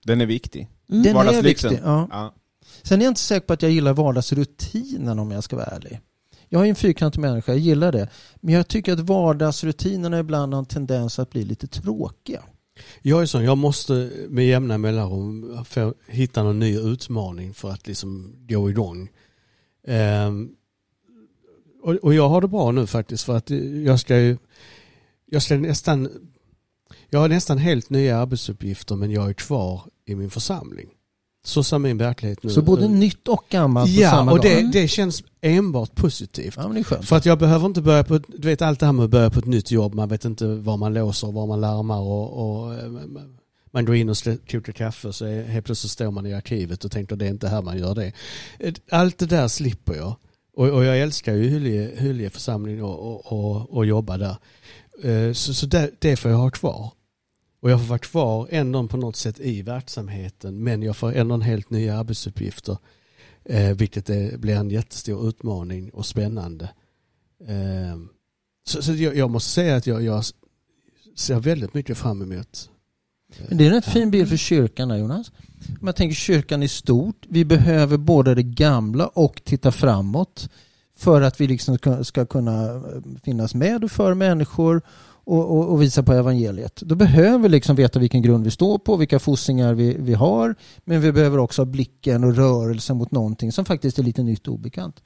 Den 0.06 0.22
är 0.22 0.26
viktig. 0.26 0.68
Mm. 0.90 1.04
Den 1.04 1.16
är 1.16 1.42
viktig. 1.42 1.80
Ja. 1.84 2.08
Ja. 2.12 2.34
Sen 2.84 3.02
är 3.02 3.06
jag 3.06 3.12
inte 3.12 3.22
säker 3.22 3.48
på 3.48 3.54
att 3.54 3.62
jag 3.62 3.72
gillar 3.72 3.94
vardagsrutinen 3.94 5.20
om 5.20 5.32
jag 5.32 5.44
ska 5.44 5.56
vara 5.56 5.66
ärlig. 5.66 6.02
Jag 6.50 6.66
är 6.66 6.70
en 6.70 6.76
fyrkantig 6.76 7.20
människa, 7.20 7.52
jag 7.52 7.60
gillar 7.60 7.92
det. 7.92 8.10
Men 8.36 8.54
jag 8.54 8.68
tycker 8.68 8.94
att 8.94 9.00
vardagsrutinerna 9.00 10.20
ibland 10.20 10.54
har 10.54 10.60
en 10.60 10.66
tendens 10.66 11.20
att 11.20 11.30
bli 11.30 11.44
lite 11.44 11.68
tråkiga. 11.68 12.44
Jag 13.02 13.22
är 13.22 13.26
sån, 13.26 13.44
jag 13.44 13.58
måste 13.58 14.12
med 14.30 14.48
jämna 14.48 14.78
mellanrum 14.78 15.66
hitta 16.08 16.44
någon 16.44 16.60
ny 16.60 16.78
utmaning 16.80 17.54
för 17.54 17.72
att 17.72 17.88
liksom 17.88 18.36
gå 18.50 18.70
igång. 18.70 19.10
Um, 19.88 20.56
och, 21.84 21.96
och 21.96 22.14
jag 22.14 22.30
har 22.30 22.42
det 22.42 22.48
bra 22.48 22.72
nu 22.72 22.88
faktiskt 22.88 23.24
för 23.24 23.38
att 23.38 23.50
jag 23.86 24.00
ska 24.00 24.20
ju, 24.20 24.38
jag 25.26 25.42
ska 25.42 25.58
nästan, 25.58 26.10
jag 27.10 27.20
har 27.20 27.28
nästan 27.28 27.58
helt 27.58 27.90
nya 27.90 28.18
arbetsuppgifter 28.18 28.96
men 28.96 29.12
jag 29.12 29.30
är 29.30 29.34
kvar 29.34 29.82
i 30.06 30.16
min 30.16 30.30
församling. 30.30 30.90
Så 31.48 31.64
ser 31.64 31.78
min 31.78 31.98
verklighet 31.98 32.44
nu 32.44 32.50
Så 32.50 32.62
både 32.62 32.88
nytt 32.88 33.28
och 33.28 33.44
gammalt 33.50 33.96
på 33.96 34.02
Ja, 34.02 34.10
samma 34.12 34.32
och 34.32 34.38
dag. 34.38 34.46
det, 34.46 34.60
Mm. 34.60 34.72
det 34.72 34.88
känns 34.88 35.24
enbart 35.42 35.96
positivt. 35.96 36.54
Ja, 36.58 36.64
men 36.64 36.74
det 36.74 36.80
är 36.80 36.84
skönt. 36.84 37.06
För 37.06 37.16
att 37.16 37.26
jag 37.26 37.40
behöver 37.40 37.66
inte 37.66 37.82
börja 37.82 38.04
på, 38.04 38.18
du 38.28 38.48
vet 38.48 38.62
allt 38.62 38.80
det 38.80 38.86
här 38.86 38.94
med 38.94 39.06
att 39.06 39.10
börja 39.12 39.30
på 39.30 39.40
ett 39.40 39.46
nytt 39.46 39.72
jobb, 39.72 39.94
man 39.94 40.10
vet 40.10 40.26
inte 40.26 40.46
var 40.48 40.78
man 40.78 40.94
låser, 40.94 41.32
var 41.32 41.48
man 41.48 41.62
larmar 41.62 42.00
och, 42.00 42.34
och 42.64 42.74
eh, 42.74 42.80
man 43.72 43.86
går 43.86 43.96
in 43.96 44.10
och 44.10 44.18
kokar 44.52 44.74
kaffe 44.74 45.14
så 45.14 45.26
är, 45.26 45.44
helt 45.44 45.66
plötsligt 45.66 45.92
står 45.92 46.12
man 46.12 46.26
i 46.26 46.34
arkivet 46.34 46.86
och 46.86 46.92
tänker 46.92 47.16
det 47.16 47.26
är 47.26 47.30
inte 47.30 47.48
här 47.48 47.62
man 47.62 47.78
gör 47.78 47.96
det. 47.96 48.12
Allt 48.92 49.18
det 49.18 49.26
där 49.26 49.48
slipper 49.48 49.96
jag. 49.96 50.16
Och, 50.56 50.68
och 50.70 50.84
jag 50.86 51.00
älskar 51.00 51.34
ju 51.34 51.50
Hyllie, 51.50 51.92
Hyllie 51.98 52.30
församling 52.30 52.84
och, 52.84 53.00
och, 53.00 53.34
och, 53.34 53.74
och 53.78 53.86
jobba 53.86 54.18
där. 54.18 54.36
Eh, 55.04 55.34
Så, 55.34 55.54
så 55.54 55.66
det, 55.66 55.90
det 56.00 56.16
får 56.18 56.32
jag 56.32 56.38
ha 56.38 56.50
kvar. 56.50 56.92
Och 57.60 57.72
jag 57.72 57.80
får 57.80 57.88
vara 57.88 58.00
kvar 58.00 58.48
ändå 58.52 58.88
på 58.88 58.98
något 58.98 59.16
sätt 59.16 59.40
i 59.40 59.62
verksamheten 59.62 60.64
men 60.64 60.84
jag 60.84 60.98
får 60.98 61.14
ändå 61.14 61.36
en 61.36 61.42
helt 61.42 61.70
nya 61.70 61.98
arbetsuppgifter. 62.00 62.78
Eh, 63.46 63.72
vilket 63.76 64.10
är, 64.10 64.38
blir 64.38 64.56
en 64.56 64.70
jättestor 64.70 65.30
utmaning 65.30 65.90
och 65.90 66.06
spännande. 66.06 66.70
Eh, 67.48 68.00
så 68.68 68.82
så 68.82 68.94
jag, 68.94 69.16
jag 69.18 69.30
måste 69.32 69.50
säga 69.50 69.76
att 69.76 69.88
jag, 69.88 70.04
jag 70.04 70.24
ser 71.16 71.40
väldigt 71.40 71.74
mycket 71.74 71.98
fram 71.98 72.22
emot. 72.22 72.70
eh, 73.38 73.46
Men 73.50 73.58
det 73.58 73.64
är 73.64 73.68
en 73.68 73.74
rätt 73.76 73.86
fin 73.86 74.12
bild 74.12 74.30
för 74.30 74.38
kyrkan 74.38 74.90
där 74.90 74.98
Jonas. 74.98 75.32
Om 75.82 75.88
jag 75.88 75.96
tänker 75.96 76.16
kyrkan 76.16 76.64
i 76.64 76.68
stort. 76.68 77.26
Vi 77.30 77.46
behöver 77.46 77.98
både 77.98 78.36
det 78.36 78.44
gamla 78.44 79.08
och 79.08 79.42
titta 79.46 79.72
framåt. 79.72 80.50
För 80.98 81.22
att 81.22 81.42
vi 81.42 81.48
liksom 81.48 81.78
ska- 82.04 82.26
kunna 82.26 82.66
eh, 82.76 82.82
finnas 83.24 83.56
med 83.56 83.84
och 83.84 83.92
för 83.92 84.14
människor 84.14 84.82
och, 85.28 85.58
och, 85.58 85.70
och 85.70 85.82
visa 85.82 86.04
på 86.04 86.14
evangeliet. 86.14 86.82
Då 86.82 86.96
behöver 86.96 87.40
vi 87.40 87.50
liksom 87.50 87.76
veta 87.76 88.00
vilken 88.00 88.22
grund 88.22 88.44
vi 88.44 88.52
står 88.52 88.78
på, 88.78 88.98
vilka 88.98 89.20
fossingar 89.20 89.74
vi, 89.74 89.96
vi 90.00 90.14
har. 90.14 90.56
Men 90.86 91.02
vi 91.02 91.12
behöver 91.12 91.38
också 91.38 91.62
ha 91.62 91.66
blicken 91.66 92.24
och 92.24 92.36
rörelsen 92.36 92.98
mot 92.98 93.12
någonting 93.12 93.52
som 93.52 93.66
faktiskt 93.66 94.00
är 94.00 94.04
lite 94.04 94.24
nytt 94.24 94.48
och 94.48 94.54
obekant. 94.54 95.04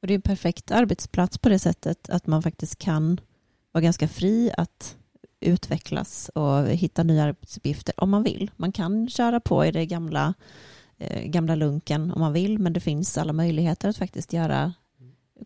Och 0.00 0.06
det 0.06 0.12
är 0.12 0.14
en 0.14 0.22
perfekt 0.22 0.70
arbetsplats 0.70 1.38
på 1.38 1.48
det 1.48 1.58
sättet 1.58 2.08
att 2.10 2.26
man 2.26 2.42
faktiskt 2.42 2.78
kan 2.78 3.20
vara 3.72 3.82
ganska 3.82 4.08
fri 4.08 4.50
att 4.56 4.96
utvecklas 5.40 6.30
och 6.34 6.66
hitta 6.66 7.02
nya 7.02 7.24
arbetsuppgifter 7.24 7.94
om 7.96 8.10
man 8.10 8.22
vill. 8.22 8.50
Man 8.56 8.72
kan 8.72 9.08
köra 9.08 9.40
på 9.40 9.64
i 9.64 9.70
det 9.70 9.86
gamla, 9.86 10.34
eh, 10.98 11.24
gamla 11.24 11.54
lunken 11.54 12.12
om 12.12 12.20
man 12.20 12.32
vill 12.32 12.58
men 12.58 12.72
det 12.72 12.80
finns 12.80 13.18
alla 13.18 13.32
möjligheter 13.32 13.88
att 13.88 13.96
faktiskt 13.96 14.32
göra, 14.32 14.72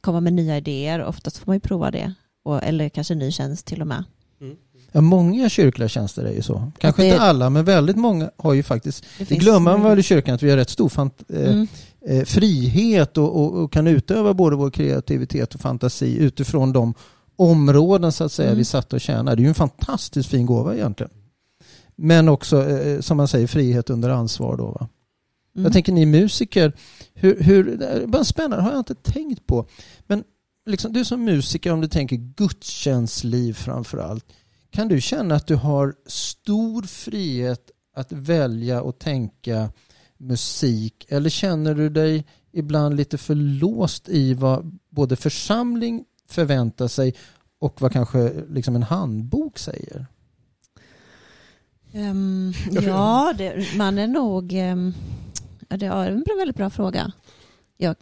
komma 0.01 0.21
med 0.21 0.33
nya 0.33 0.57
idéer. 0.57 1.05
Oftast 1.05 1.37
får 1.39 1.47
man 1.47 1.57
ju 1.57 1.61
prova 1.61 1.91
det. 1.91 2.15
Och, 2.45 2.63
eller 2.63 2.89
kanske 2.89 3.15
ny 3.15 3.31
tjänst 3.33 3.67
till 3.67 3.81
och 3.81 3.87
med. 3.87 4.05
Ja, 4.95 5.01
många 5.01 5.49
kyrkliga 5.49 5.89
tjänster 5.89 6.25
är 6.25 6.33
ju 6.33 6.43
så. 6.43 6.73
Kanske 6.79 7.03
det- 7.03 7.07
inte 7.09 7.21
alla, 7.21 7.51
men 7.51 7.65
väldigt 7.65 7.97
många 7.97 8.31
har 8.37 8.53
ju 8.53 8.63
faktiskt... 8.63 9.05
Det 9.19 9.25
finns 9.25 9.41
glömmer 9.41 9.61
man 9.61 9.73
väl 9.73 9.81
i 9.81 9.85
möjlighet. 9.85 10.07
kyrkan 10.07 10.35
att 10.35 10.43
vi 10.43 10.51
har 10.51 10.57
rätt 10.57 10.71
stor 10.71 10.89
fant- 10.89 11.25
eh, 11.29 11.53
Mm. 11.53 11.67
eh, 12.07 12.25
frihet 12.25 13.19
och, 13.19 13.37
och, 13.41 13.63
och 13.63 13.73
kan 13.73 13.87
utöva 13.87 14.35
både 14.35 14.57
vår 14.57 14.71
kreativitet 14.71 15.55
och 15.55 15.61
fantasi 15.61 16.17
utifrån 16.19 16.73
de 16.73 16.95
områden 17.37 18.13
så 18.13 18.25
att 18.25 18.33
säga 18.33 18.49
Mm. 18.49 18.59
vi 18.59 18.65
satt 18.65 18.93
och 18.93 19.01
tjänar. 19.01 19.37
Det 19.37 19.41
är 19.41 19.45
ju 19.45 19.49
en 19.49 19.55
fantastiskt 19.55 20.29
fin 20.29 20.47
gåva 20.47 20.75
egentligen. 20.75 21.13
Men 21.97 22.29
också, 22.29 22.69
eh, 22.71 23.01
som 23.01 23.17
man 23.17 23.29
säger, 23.29 23.47
frihet 23.47 23.91
under 23.91 24.11
ansvar 24.11 24.57
då. 24.57 24.65
Va? 24.71 24.89
Mm. 25.57 25.65
Jag 25.65 25.73
tänker 25.73 25.93
ni 25.93 26.07
musiker, 26.07 26.73
hur, 27.15 27.41
hur, 27.43 27.77
det 27.77 27.87
är 27.87 28.07
bara 28.07 28.25
spännande, 28.25 28.63
har 28.65 28.71
jag 28.71 28.81
inte 28.81 28.95
tänkt 28.95 29.47
på. 29.47 29.67
Men 30.07 30.25
liksom, 30.67 30.93
du 30.93 31.05
som 31.05 31.25
musiker, 31.25 31.73
om 31.73 31.81
du 31.81 31.89
tänker 31.89 32.17
gudstjänstliv 32.17 33.53
framför 33.53 33.99
allt. 33.99 34.33
Kan 34.71 34.89
du 34.89 35.01
känna 35.01 35.35
att 35.35 35.47
du 35.47 35.57
har 35.57 35.95
stor 36.07 36.83
frihet 36.83 37.71
att 37.97 38.13
välja 38.13 38.83
och 38.83 38.99
tänka 38.99 39.71
musik? 40.19 41.07
Eller 41.09 41.31
känner 41.31 41.75
du 41.75 41.89
dig 41.89 42.27
ibland 42.53 42.97
lite 42.97 43.19
för 43.19 43.35
låst 43.35 44.09
i 44.09 44.35
vad 44.35 44.79
både 44.91 45.17
församling 45.17 46.05
förväntar 46.29 46.89
sig 46.89 47.15
och 47.59 47.81
vad 47.81 47.93
kanske 47.93 48.33
liksom 48.49 48.77
en 48.77 48.83
handbok 48.83 49.59
säger? 49.59 50.07
Ehm, 51.93 52.53
ja, 52.71 53.35
det, 53.39 53.77
man 53.77 53.99
är 53.99 54.07
nog... 54.07 54.53
Um, 54.53 54.95
det 55.69 55.87
är 55.87 56.07
en 56.07 56.25
väldigt 56.39 56.57
bra 56.57 56.71
fråga. 56.71 57.13
Jag, 57.77 57.97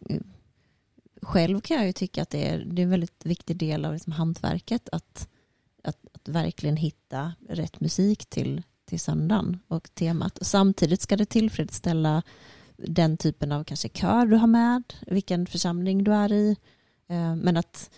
själv 1.23 1.61
kan 1.61 1.77
jag 1.77 1.87
ju 1.87 1.93
tycka 1.93 2.23
att 2.23 2.31
det 2.31 2.49
är, 2.49 2.59
det 2.59 2.83
är 2.83 2.85
en 2.85 2.91
väldigt 2.91 3.27
viktig 3.27 3.57
del 3.57 3.85
av 3.85 3.93
liksom 3.93 4.13
hantverket 4.13 4.89
att, 4.93 5.29
att, 5.85 5.97
att 6.13 6.29
verkligen 6.29 6.77
hitta 6.77 7.33
rätt 7.49 7.81
musik 7.81 8.27
till, 8.27 8.63
till 8.85 9.01
söndagen 9.01 9.59
och 9.69 9.95
temat. 9.95 10.39
Och 10.39 10.47
samtidigt 10.47 11.01
ska 11.01 11.17
det 11.17 11.27
tillfredsställa 11.27 12.23
den 12.77 13.17
typen 13.17 13.53
av 13.53 13.65
kanske 13.65 13.89
kör 13.89 14.27
du 14.27 14.37
har 14.37 14.47
med, 14.47 14.83
vilken 15.07 15.47
församling 15.47 16.05
du 16.05 16.13
är 16.13 16.33
i. 16.33 16.57
Eh, 17.09 17.37
Men 17.37 17.57
att 17.57 17.91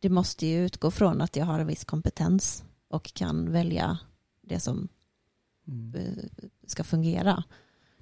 det 0.00 0.08
måste 0.08 0.46
ju 0.46 0.64
utgå 0.64 0.90
från 0.90 1.20
att 1.20 1.36
jag 1.36 1.46
har 1.46 1.58
en 1.58 1.66
viss 1.66 1.84
kompetens 1.84 2.64
och 2.88 3.14
kan 3.14 3.52
välja 3.52 3.98
det 4.42 4.60
som 4.60 4.88
eh, 5.94 6.24
ska 6.66 6.84
fungera. 6.84 7.44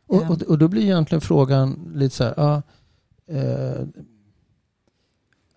Och, 0.07 0.31
och, 0.31 0.43
och 0.43 0.59
då 0.59 0.69
blir 0.69 0.83
egentligen 0.83 1.21
frågan 1.21 1.93
lite 1.95 2.17
så 2.17 2.25
här, 2.25 2.35
ja, 2.37 2.63
eh, 3.27 3.87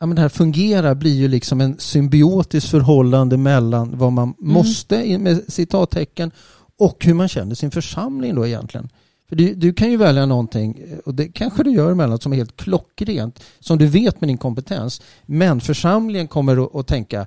ja, 0.01 0.05
men 0.08 0.15
det 0.15 0.22
här 0.22 0.29
fungerar 0.29 0.96
blir 0.96 1.13
ju 1.13 1.27
liksom 1.27 1.62
en 1.62 1.79
symbiotiskt 1.79 2.70
förhållande 2.70 3.38
mellan 3.38 3.98
vad 3.98 4.12
man 4.12 4.34
måste 4.39 4.96
in- 4.96 5.24
med 5.24 5.43
citattecken 5.48 6.31
och 6.77 7.05
hur 7.05 7.13
man 7.13 7.27
känner 7.27 7.55
sin 7.55 7.72
församling 7.72 8.36
då 8.36 8.48
egentligen. 8.48 8.89
För 9.29 9.36
du, 9.36 9.53
du 9.53 9.74
kan 9.74 9.91
ju 9.91 9.98
välja 9.98 10.25
någonting, 10.25 10.84
och 11.05 11.15
det 11.15 11.27
kanske 11.27 11.63
du 11.63 11.72
gör 11.72 11.91
emellanåt, 11.91 12.24
som 12.24 12.34
är 12.34 12.38
helt 12.38 12.58
klockrent, 12.58 13.43
som 13.60 13.77
du 13.77 13.88
vet 13.88 14.22
med 14.22 14.27
din 14.27 14.38
kompetens. 14.38 15.01
Men 15.25 15.62
församlingen 15.62 16.27
kommer 16.27 16.79
att, 16.79 16.88
tänka, 16.88 17.25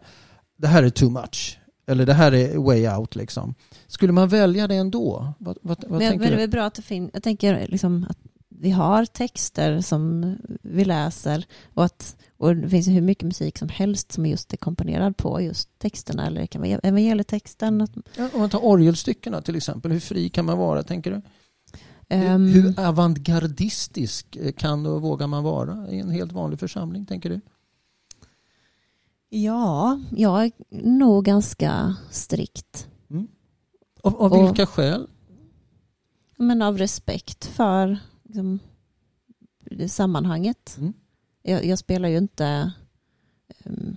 det 0.56 0.66
här 0.66 0.82
är 0.82 0.90
too 0.90 1.10
much. 1.10 1.58
Eller 1.86 2.06
det 2.06 2.14
här 2.14 2.34
är 2.34 2.58
way 2.58 2.88
out 2.88 3.16
liksom. 3.16 3.54
Skulle 3.86 4.12
man 4.12 4.28
välja 4.28 4.68
det 4.68 4.74
ändå? 4.74 5.32
Vad, 5.38 5.58
vad, 5.62 5.84
vad 5.88 5.90
Men, 5.90 6.00
tänker 6.00 6.18
men 6.18 6.28
det 6.28 6.36
är 6.36 6.40
väl 6.40 6.50
bra 6.50 6.64
att 6.64 6.74
det 6.74 6.82
finns, 6.82 7.10
jag 7.12 7.22
tänker 7.22 7.66
liksom 7.68 8.06
att 8.10 8.18
vi 8.60 8.70
har 8.70 9.04
texter 9.04 9.80
som 9.80 10.36
vi 10.62 10.84
läser 10.84 11.46
och 11.74 11.84
att 11.84 12.16
och 12.36 12.56
det 12.56 12.68
finns 12.68 12.88
hur 12.88 13.00
mycket 13.00 13.24
musik 13.24 13.58
som 13.58 13.68
helst 13.68 14.12
som 14.12 14.26
just 14.26 14.52
är 14.52 14.56
komponerad 14.56 15.16
på 15.16 15.40
just 15.40 15.78
texterna 15.78 16.26
eller 16.26 16.40
det 16.40 16.46
kan 16.46 16.60
vara 16.62 16.78
evangelietexten. 16.78 17.88
Ja, 18.16 18.28
om 18.34 18.40
man 18.40 18.50
tar 18.50 18.64
orgelstyckena 18.64 19.42
till 19.42 19.56
exempel, 19.56 19.92
hur 19.92 20.00
fri 20.00 20.28
kan 20.28 20.44
man 20.44 20.58
vara 20.58 20.82
tänker 20.82 21.10
du? 21.10 21.22
ehm, 22.08 22.46
Hur, 22.48 22.62
hur 22.62 22.80
avantgardistisk 22.80 24.36
kan 24.56 24.86
och 24.86 25.02
vågar 25.02 25.26
man 25.26 25.44
vara 25.44 25.88
i 25.90 25.98
en 26.00 26.10
helt 26.10 26.32
vanlig 26.32 26.58
församling 26.60 27.06
tänker 27.06 27.30
du? 27.30 27.40
ja, 29.28 30.00
jag 30.10 30.44
är 30.44 30.52
nog 30.70 31.24
ganska 31.24 31.96
strikt. 32.10 32.88
Av, 34.02 34.16
av 34.22 34.32
Och- 34.32 34.46
vilka 34.48 34.66
skäl? 34.66 35.06
Men 36.36 36.62
av 36.62 36.78
respekt 36.78 37.44
för 37.44 37.98
liksom, 38.34 38.58
det 39.70 39.88
sammanhanget. 39.88 40.76
Mm. 40.78 40.92
Jag, 41.42 41.64
jag 41.64 41.78
spelar 41.78 42.08
ju 42.08 42.18
inte 42.18 42.72
um, 43.64 43.96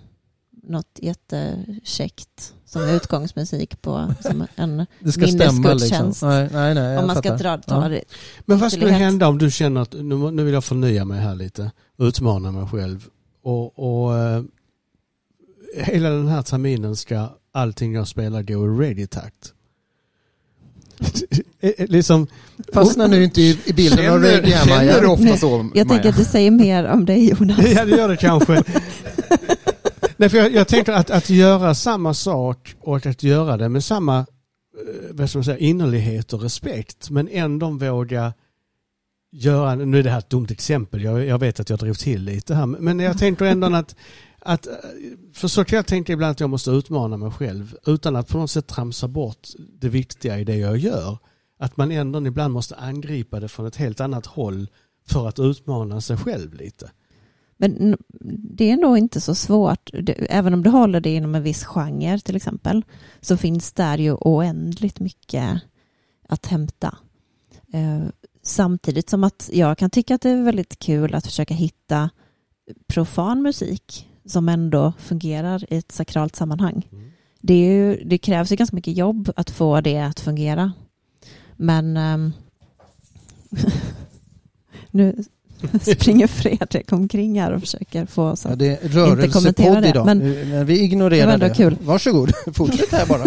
något 0.64 1.00
jättekäckt 1.02 2.54
som 2.66 2.90
utgångsmusik 2.96 3.82
på 3.82 4.14
som 4.22 4.48
en 4.56 4.86
Det 5.00 5.12
ska 5.12 5.28
stämma 5.28 5.44
liksom. 5.44 5.62
Minnesgudstjänst. 5.62 6.22
Nej, 6.22 6.50
nej, 6.54 6.76
nej 6.76 6.84
jag 6.84 7.00
om 7.00 7.08
man 7.08 7.16
ska 7.16 7.30
fattar. 7.30 7.58
dra, 7.58 7.58
ta 7.58 7.84
Ja. 7.84 7.90
det. 7.90 8.04
Men 8.46 8.58
vad 8.58 8.72
skulle 8.72 8.92
hända 8.92 9.28
om 9.28 9.38
du 9.38 9.52
känner 9.52 9.82
att 9.82 9.94
nu, 9.94 10.32
nu 10.32 10.44
vill 10.44 10.54
jag 10.54 10.64
förnya 10.64 11.06
mig 11.06 11.20
här 11.20 11.36
lite, 11.36 11.72
utmana 11.98 12.52
mig 12.52 12.68
själv 12.68 13.08
och, 13.42 13.80
och 13.80 14.18
eh, 14.18 14.44
hela 15.76 16.10
den 16.10 16.28
här 16.28 16.42
terminen 16.42 16.96
ska 16.96 17.30
allting 17.52 17.94
jag 17.94 18.08
spelar 18.08 18.44
gå 18.44 18.66
i 18.66 18.88
ready-takt. 18.88 19.54
Eh, 21.60 21.70
eh, 21.78 21.88
liksom, 21.88 22.28
Fastna 22.74 23.08
nu 23.08 23.24
inte 23.24 23.42
i, 23.42 23.74
bilden 23.76 24.00
av 24.00 24.04
Känner, 24.04 24.20
reggae, 24.20 24.66
känner 24.66 25.02
du 25.02 25.08
Maja. 25.08 25.10
ofta 25.10 25.38
så, 25.38 25.70
Jag 25.74 25.88
tänker 25.88 26.04
Maja? 26.04 26.10
att 26.10 26.18
det 26.18 26.26
säger 26.26 26.52
mer 26.52 26.86
om 26.88 27.06
dig 27.06 27.30
Jonas. 27.30 27.72
ja 27.76 27.86
det 27.86 27.92
gör 27.98 28.10
det 28.10 28.18
kanske. 28.18 28.64
Nej, 30.18 30.30
för 30.30 30.38
jag, 30.38 30.54
jag 30.54 30.68
tänker 30.68 30.94
att, 30.94 31.10
att 31.10 31.30
göra 31.30 31.76
samma 31.76 32.14
sak 32.14 32.76
och 32.80 33.06
att 33.06 33.24
göra 33.24 33.58
det 33.58 33.70
med 33.70 33.84
samma 33.84 34.20
eh, 34.20 34.26
vad 35.12 35.30
ska 35.30 35.38
man 35.40 35.44
säga, 35.44 35.58
innerlighet 35.58 36.34
och 36.34 36.42
respekt 36.42 37.10
men 37.10 37.28
ändå 37.32 37.70
våga 37.70 38.34
göra, 39.32 39.76
nu 39.76 40.00
är 40.00 40.04
det 40.04 40.10
här 40.10 40.20
ett 40.20 40.30
dumt 40.30 40.48
exempel, 40.50 41.04
jag, 41.04 41.26
jag 41.26 41.40
vet 41.40 41.60
att 41.60 41.70
jag 41.70 41.80
drog 41.80 42.00
till 42.00 42.24
lite 42.24 42.56
här 42.56 42.66
men 42.66 43.00
jag 43.00 43.18
tänker 43.18 43.46
ändå 43.46 43.76
att, 43.76 43.96
att 44.42 44.68
eh, 44.68 44.74
för 45.34 45.48
så 45.48 45.66
kan 45.66 45.78
jag 45.78 45.88
tänka 45.88 46.14
ibland 46.14 46.32
att 46.32 46.40
jag 46.40 46.50
måste 46.50 46.72
utmana 46.72 47.18
mig 47.18 47.32
själv 47.32 47.76
utan 47.86 48.16
att 48.16 48.28
på 48.28 48.38
något 48.38 48.52
sätt 48.52 48.68
tramsa 48.68 49.08
bort 49.08 49.48
det 49.80 49.90
viktiga 49.90 50.40
i 50.40 50.44
det 50.44 50.56
jag 50.56 50.78
gör. 50.78 51.18
Att 51.60 51.78
man 51.78 51.92
ändå 51.92 52.28
ibland 52.28 52.54
måste 52.54 52.76
angripa 52.76 53.40
det 53.40 53.48
från 53.48 53.66
ett 53.66 53.76
helt 53.76 54.00
annat 54.00 54.26
håll 54.26 54.68
för 55.08 55.28
att 55.28 55.40
utmana 55.40 56.02
sig 56.02 56.18
själv 56.18 56.54
lite. 56.54 56.92
Men 57.58 57.98
det 58.58 58.72
är 58.72 58.78
nog 58.78 58.98
inte 58.98 59.22
så 59.22 59.36
svårt. 59.36 59.90
Även 60.30 60.54
om 60.54 60.64
du 60.64 60.70
håller 60.70 61.02
det 61.02 61.16
inom 61.16 61.36
en 61.36 61.44
viss 61.44 61.66
genre 61.66 62.20
till 62.20 62.36
exempel 62.36 62.86
så 63.22 63.38
finns 63.38 63.74
där 63.74 63.98
ju 63.98 64.14
oändligt 64.14 65.00
mycket 65.00 65.62
att 66.30 66.46
hämta. 66.46 66.98
Eh, 67.74 68.04
samtidigt 68.44 69.10
som 69.10 69.24
att 69.24 69.50
jag 69.54 69.78
kan 69.78 69.90
tycka 69.90 70.16
att 70.16 70.22
det 70.22 70.30
är 70.30 70.44
väldigt 70.44 70.80
kul 70.80 71.16
att 71.16 71.26
försöka 71.26 71.54
hitta 71.54 72.10
profan 72.88 73.42
musik 73.42 74.08
som 74.28 74.50
ändå 74.50 74.94
fungerar 75.00 75.74
i 75.74 75.78
ett 75.78 75.92
sakralt 75.92 76.36
sammanhang. 76.36 76.88
Det, 77.42 77.54
är 77.54 77.72
ju, 77.72 78.04
det 78.06 78.18
krävs 78.18 78.52
ju 78.52 78.56
ganska 78.56 78.76
mycket 78.76 78.98
jobb 78.98 79.32
att 79.36 79.50
få 79.50 79.82
det 79.82 79.98
att 79.98 80.20
fungera. 80.20 80.72
Men 81.56 81.98
ehm, 81.98 82.34
nu 84.92 85.16
springer 85.82 86.28
Fredrik 86.28 86.92
omkring 86.92 87.42
här 87.42 87.52
och 87.52 87.62
försöker 87.62 88.06
få 88.06 88.24
oss 88.24 88.46
Ja, 88.46 88.52
att... 88.52 88.60
det 88.60 88.84
är 88.84 88.90
rörelsepodd 88.90 89.34
kommentera 89.34 89.82
det, 89.82 89.90
idag. 89.90 90.06
men- 90.06 90.50
Men, 90.50 90.66
vi 90.66 90.80
ignorerar 90.80 91.38
Det 91.38 91.48
det. 91.48 91.54
kul. 91.56 91.78
Varsågod, 91.82 92.32
fortsätt 92.54 92.92
här 92.92 93.06
bara. 93.06 93.24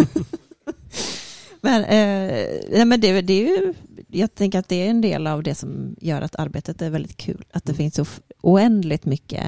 Men, 1.61 1.83
eh, 1.83 2.47
nej, 2.71 2.85
men 2.85 3.01
det, 3.01 3.21
det 3.21 3.33
är 3.33 3.47
ju, 3.47 3.73
jag 4.07 4.35
tänker 4.35 4.59
att 4.59 4.69
det 4.69 4.75
är 4.75 4.89
en 4.89 5.01
del 5.01 5.27
av 5.27 5.43
det 5.43 5.55
som 5.55 5.95
gör 6.01 6.21
att 6.21 6.35
arbetet 6.35 6.81
är 6.81 6.89
väldigt 6.89 7.17
kul. 7.17 7.43
Att 7.53 7.65
det 7.65 7.73
finns 7.73 7.95
så 7.95 8.05
oändligt 8.41 9.05
mycket 9.05 9.43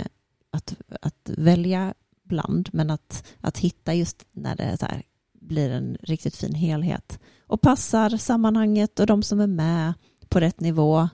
att, 0.54 0.76
att 1.02 1.30
välja 1.38 1.94
bland. 2.24 2.70
Men 2.74 2.90
att, 2.90 3.24
att 3.42 3.58
hitta 3.58 3.94
just 3.94 4.26
när 4.32 4.56
det 4.56 4.78
så 4.78 4.86
här, 4.86 5.04
blir 5.42 5.70
en 5.70 5.98
riktigt 6.02 6.36
fin 6.36 6.54
helhet. 6.56 7.20
Och 7.48 7.62
passar 7.62 8.10
sammanhanget 8.10 9.00
och 9.00 9.08
de 9.08 9.24
som 9.24 9.40
är 9.40 9.48
med 9.48 9.94
på 10.30 10.40
rätt 10.40 10.60
nivå. 10.60 11.10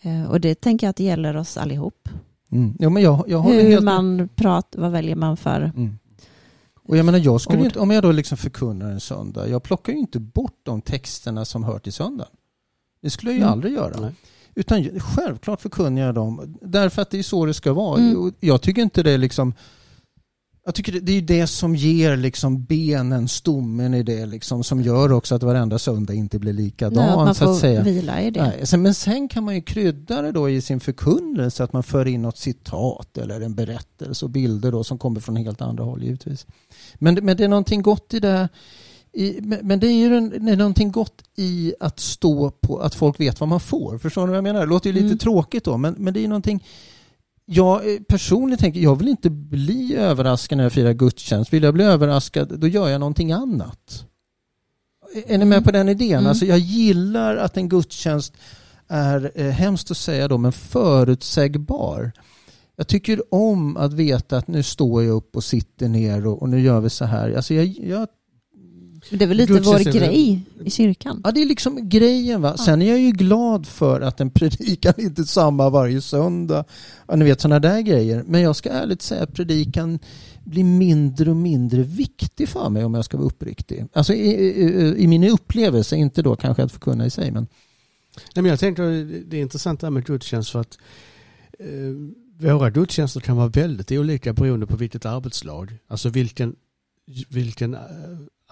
Eh, 0.00 0.30
och 0.30 0.40
det 0.40 0.54
tänker 0.60 0.86
jag 0.86 0.90
att 0.90 0.96
det 0.96 1.04
gäller 1.04 1.36
oss 1.36 1.56
allihop. 1.56 2.08
Mm. 2.52 2.76
Jo, 2.80 2.90
men 2.90 3.02
jag, 3.02 3.24
jag 3.28 3.38
håller 3.38 3.62
Hur 3.62 3.70
helt 3.70 3.84
man 3.84 4.28
pratar, 4.34 4.80
vad 4.80 4.90
väljer 4.90 5.16
man 5.16 5.36
för 5.36 5.72
Mm. 5.76 5.98
Och 6.84 6.96
jag 6.96 7.06
menar, 7.06 7.18
jag 7.18 7.40
skulle 7.40 7.64
inte, 7.64 7.78
om 7.78 7.90
jag 7.90 8.02
då 8.02 8.12
liksom 8.12 8.38
förkunnar 8.38 8.90
en 8.90 9.00
söndag, 9.00 9.48
jag 9.48 9.62
plockar 9.62 9.92
ju 9.92 9.98
inte 9.98 10.20
bort 10.20 10.60
de 10.62 10.80
texterna 10.82 11.44
som 11.44 11.64
hör 11.64 11.78
till 11.78 11.92
söndagen. 11.92 12.32
Det 13.02 13.10
skulle 13.10 13.30
jag 13.30 13.36
ju 13.36 13.42
Mm. 13.42 13.52
aldrig 13.52 13.74
göra. 13.74 14.00
Nej. 14.00 14.12
Utan 14.54 15.00
självklart 15.00 15.60
förkunnar 15.60 16.02
jag 16.02 16.14
dem, 16.14 16.56
därför 16.62 17.02
att 17.02 17.10
det 17.10 17.18
är 17.18 17.22
så 17.22 17.46
det 17.46 17.54
ska 17.54 17.72
vara. 17.72 18.00
Mm. 18.00 18.32
Jag 18.40 18.62
tycker 18.62 18.82
inte 18.82 19.02
det 19.02 19.10
är 19.10 19.18
liksom 19.18 19.54
jag 20.64 20.74
tycker 20.74 20.92
det, 20.92 21.12
är 21.12 21.14
ju 21.14 21.20
det 21.20 21.46
som 21.46 21.76
ger 21.76 22.16
liksom 22.16 22.64
benen, 22.64 23.28
stommen 23.28 23.94
i 23.94 24.02
det 24.02 24.26
liksom, 24.26 24.64
som 24.64 24.80
gör 24.82 25.12
också 25.12 25.34
att 25.34 25.42
varenda 25.42 25.78
söndag 25.78 26.14
inte 26.14 26.38
blir 26.38 26.52
likadan 26.52 27.06
Nej, 27.06 27.16
man 27.16 27.34
så 27.34 27.44
att 27.44 27.50
får 27.50 27.60
säga. 27.60 27.82
vila 27.82 28.20
i 28.20 28.30
det. 28.30 28.52
Nej, 28.70 28.80
men 28.80 28.94
sen 28.94 29.28
kan 29.28 29.44
man 29.44 29.54
ju 29.54 29.62
krydda 29.62 30.22
det 30.22 30.32
då 30.32 30.50
i 30.50 30.60
sin 30.60 30.80
förkunnelse 30.80 31.64
att 31.64 31.72
man 31.72 31.82
för 31.82 32.08
in 32.08 32.22
något 32.22 32.38
citat 32.38 33.18
eller 33.18 33.40
en 33.40 33.54
berättelse 33.54 34.24
och 34.24 34.30
bilder 34.30 34.72
då 34.72 34.84
som 34.84 34.98
kommer 34.98 35.20
från 35.20 35.36
helt 35.36 35.60
andra 35.60 35.84
håll 35.84 36.02
givetvis. 36.02 36.46
Men, 36.94 37.14
men 37.14 37.36
det 37.36 37.44
är 37.44 37.48
någonting 37.48 37.82
gott 37.82 38.14
i 38.14 38.20
det. 38.20 38.48
I, 39.14 39.40
men 39.62 39.80
det 39.80 39.86
är 39.86 39.92
ju 39.92 40.16
en, 40.16 40.48
är 40.48 40.56
någonting 40.56 40.92
gott 40.92 41.22
i 41.36 41.74
att 41.80 42.00
stå 42.00 42.50
på 42.50 42.78
att 42.78 42.94
folk 42.94 43.20
vet 43.20 43.40
vad 43.40 43.48
man 43.48 43.60
får. 43.60 43.98
Förstår 43.98 44.22
ni 44.22 44.28
vad 44.28 44.36
jag 44.36 44.42
menar? 44.44 44.60
Det 44.60 44.66
låter 44.66 44.90
ju 44.90 44.94
lite 44.94 45.06
Mm. 45.06 45.18
tråkigt 45.18 45.64
då 45.64 45.76
men, 45.76 45.94
men 45.98 46.14
det 46.14 46.24
är 46.24 46.28
någonting 46.28 46.64
jag 47.44 47.92
eh, 47.94 48.00
personligen 48.00 48.58
tänker, 48.58 48.80
jag 48.80 48.96
vill 48.96 49.08
inte 49.08 49.30
bli 49.30 49.96
överraskad 49.96 50.56
när 50.56 50.64
jag 50.64 50.72
firar 50.72 50.92
gudstjänst. 50.92 51.52
Vill 51.52 51.62
jag 51.62 51.74
bli 51.74 51.84
överraskad, 51.84 52.60
då 52.60 52.66
gör 52.68 52.88
jag 52.88 53.00
någonting 53.00 53.32
annat. 53.32 54.06
Är 55.26 55.38
ni 55.38 55.44
med 55.44 55.56
Mm. 55.56 55.62
på 55.64 55.70
den 55.70 55.88
idén? 55.88 56.12
Mm. 56.18 56.26
Alltså 56.26 56.44
jag 56.46 56.58
gillar 56.58 57.36
att 57.36 57.56
en 57.56 57.68
gudstjänst 57.68 58.34
är 58.88 59.32
eh, 59.34 59.46
hemskt 59.46 59.90
att 59.90 59.96
säga 59.96 60.28
då, 60.28 60.38
men 60.38 60.52
förutsägbar. 60.52 62.12
Jag 62.76 62.88
tycker 62.88 63.34
om 63.34 63.76
att 63.76 63.92
veta 63.92 64.36
att 64.36 64.48
nu 64.48 64.62
står 64.62 65.02
jag 65.04 65.16
upp 65.16 65.36
och 65.36 65.44
sitter 65.44 65.88
ner 65.88 66.26
och, 66.26 66.42
och 66.42 66.48
nu 66.48 66.60
gör 66.60 66.80
vi 66.80 66.90
så 66.90 67.04
här. 67.04 67.34
Alltså 67.36 67.54
jag, 67.54 67.66
jag, 67.66 68.08
Men 69.10 69.18
Det 69.18 69.24
är 69.24 69.26
väl 69.26 69.36
lite 69.36 69.52
vår 69.52 69.92
grej 69.92 70.40
i 70.64 70.70
kyrkan. 70.70 71.20
ja, 71.24 71.30
det 71.30 71.42
är 71.42 71.46
liksom 71.46 71.88
grejen. 71.88 72.42
Va? 72.42 72.54
Ja. 72.58 72.64
Sen 72.64 72.82
är 72.82 72.88
jag 72.88 73.00
ju 73.00 73.10
glad 73.10 73.66
för 73.66 74.00
att 74.00 74.20
en 74.20 74.30
predikan 74.30 74.94
inte 74.98 75.22
är 75.22 75.24
samma 75.24 75.70
varje 75.70 76.00
söndag. 76.00 76.64
Ja, 77.08 77.16
ni 77.16 77.24
vet 77.24 77.40
sådana 77.40 77.58
där 77.60 77.80
grejer. 77.80 78.24
Men 78.26 78.40
jag 78.40 78.56
ska 78.56 78.70
ärligt 78.70 79.02
säga 79.02 79.22
att 79.22 79.34
predikan 79.34 79.98
blir 80.44 80.64
mindre 80.64 81.30
och 81.30 81.36
mindre 81.36 81.82
viktig 81.82 82.48
för 82.48 82.68
mig 82.68 82.84
om 82.84 82.94
jag 82.94 83.04
ska 83.04 83.16
vara 83.16 83.26
uppriktig. 83.26 83.86
Alltså 83.92 84.12
i, 84.14 84.30
i, 84.30 84.94
i 84.98 85.06
min 85.06 85.24
upplevelse, 85.24 85.96
inte 85.96 86.22
då 86.22 86.36
kanske 86.36 86.62
att 86.62 86.72
förkunna 86.72 87.06
i 87.06 87.10
sig. 87.10 87.30
Men 87.30 87.46
Nej, 88.34 88.42
men 88.42 88.44
jag 88.50 88.60
tänker 88.60 88.82
det 89.30 89.36
är 89.36 89.40
intressant 89.40 89.80
det 89.80 89.86
här 89.86 89.90
med 89.90 90.04
gudstjänst 90.06 90.50
för 90.50 90.60
att 90.60 90.78
eh, 91.58 92.48
våra 92.52 92.70
gudstjänster 92.70 93.20
kan 93.20 93.36
vara 93.36 93.48
väldigt 93.48 93.92
olika 93.92 94.32
beroende 94.32 94.66
på 94.66 94.76
vilket 94.76 95.06
arbetslag. 95.06 95.76
Alltså 95.88 96.08
vilken, 96.08 96.56
vilken 97.28 97.74
eh, 97.74 97.80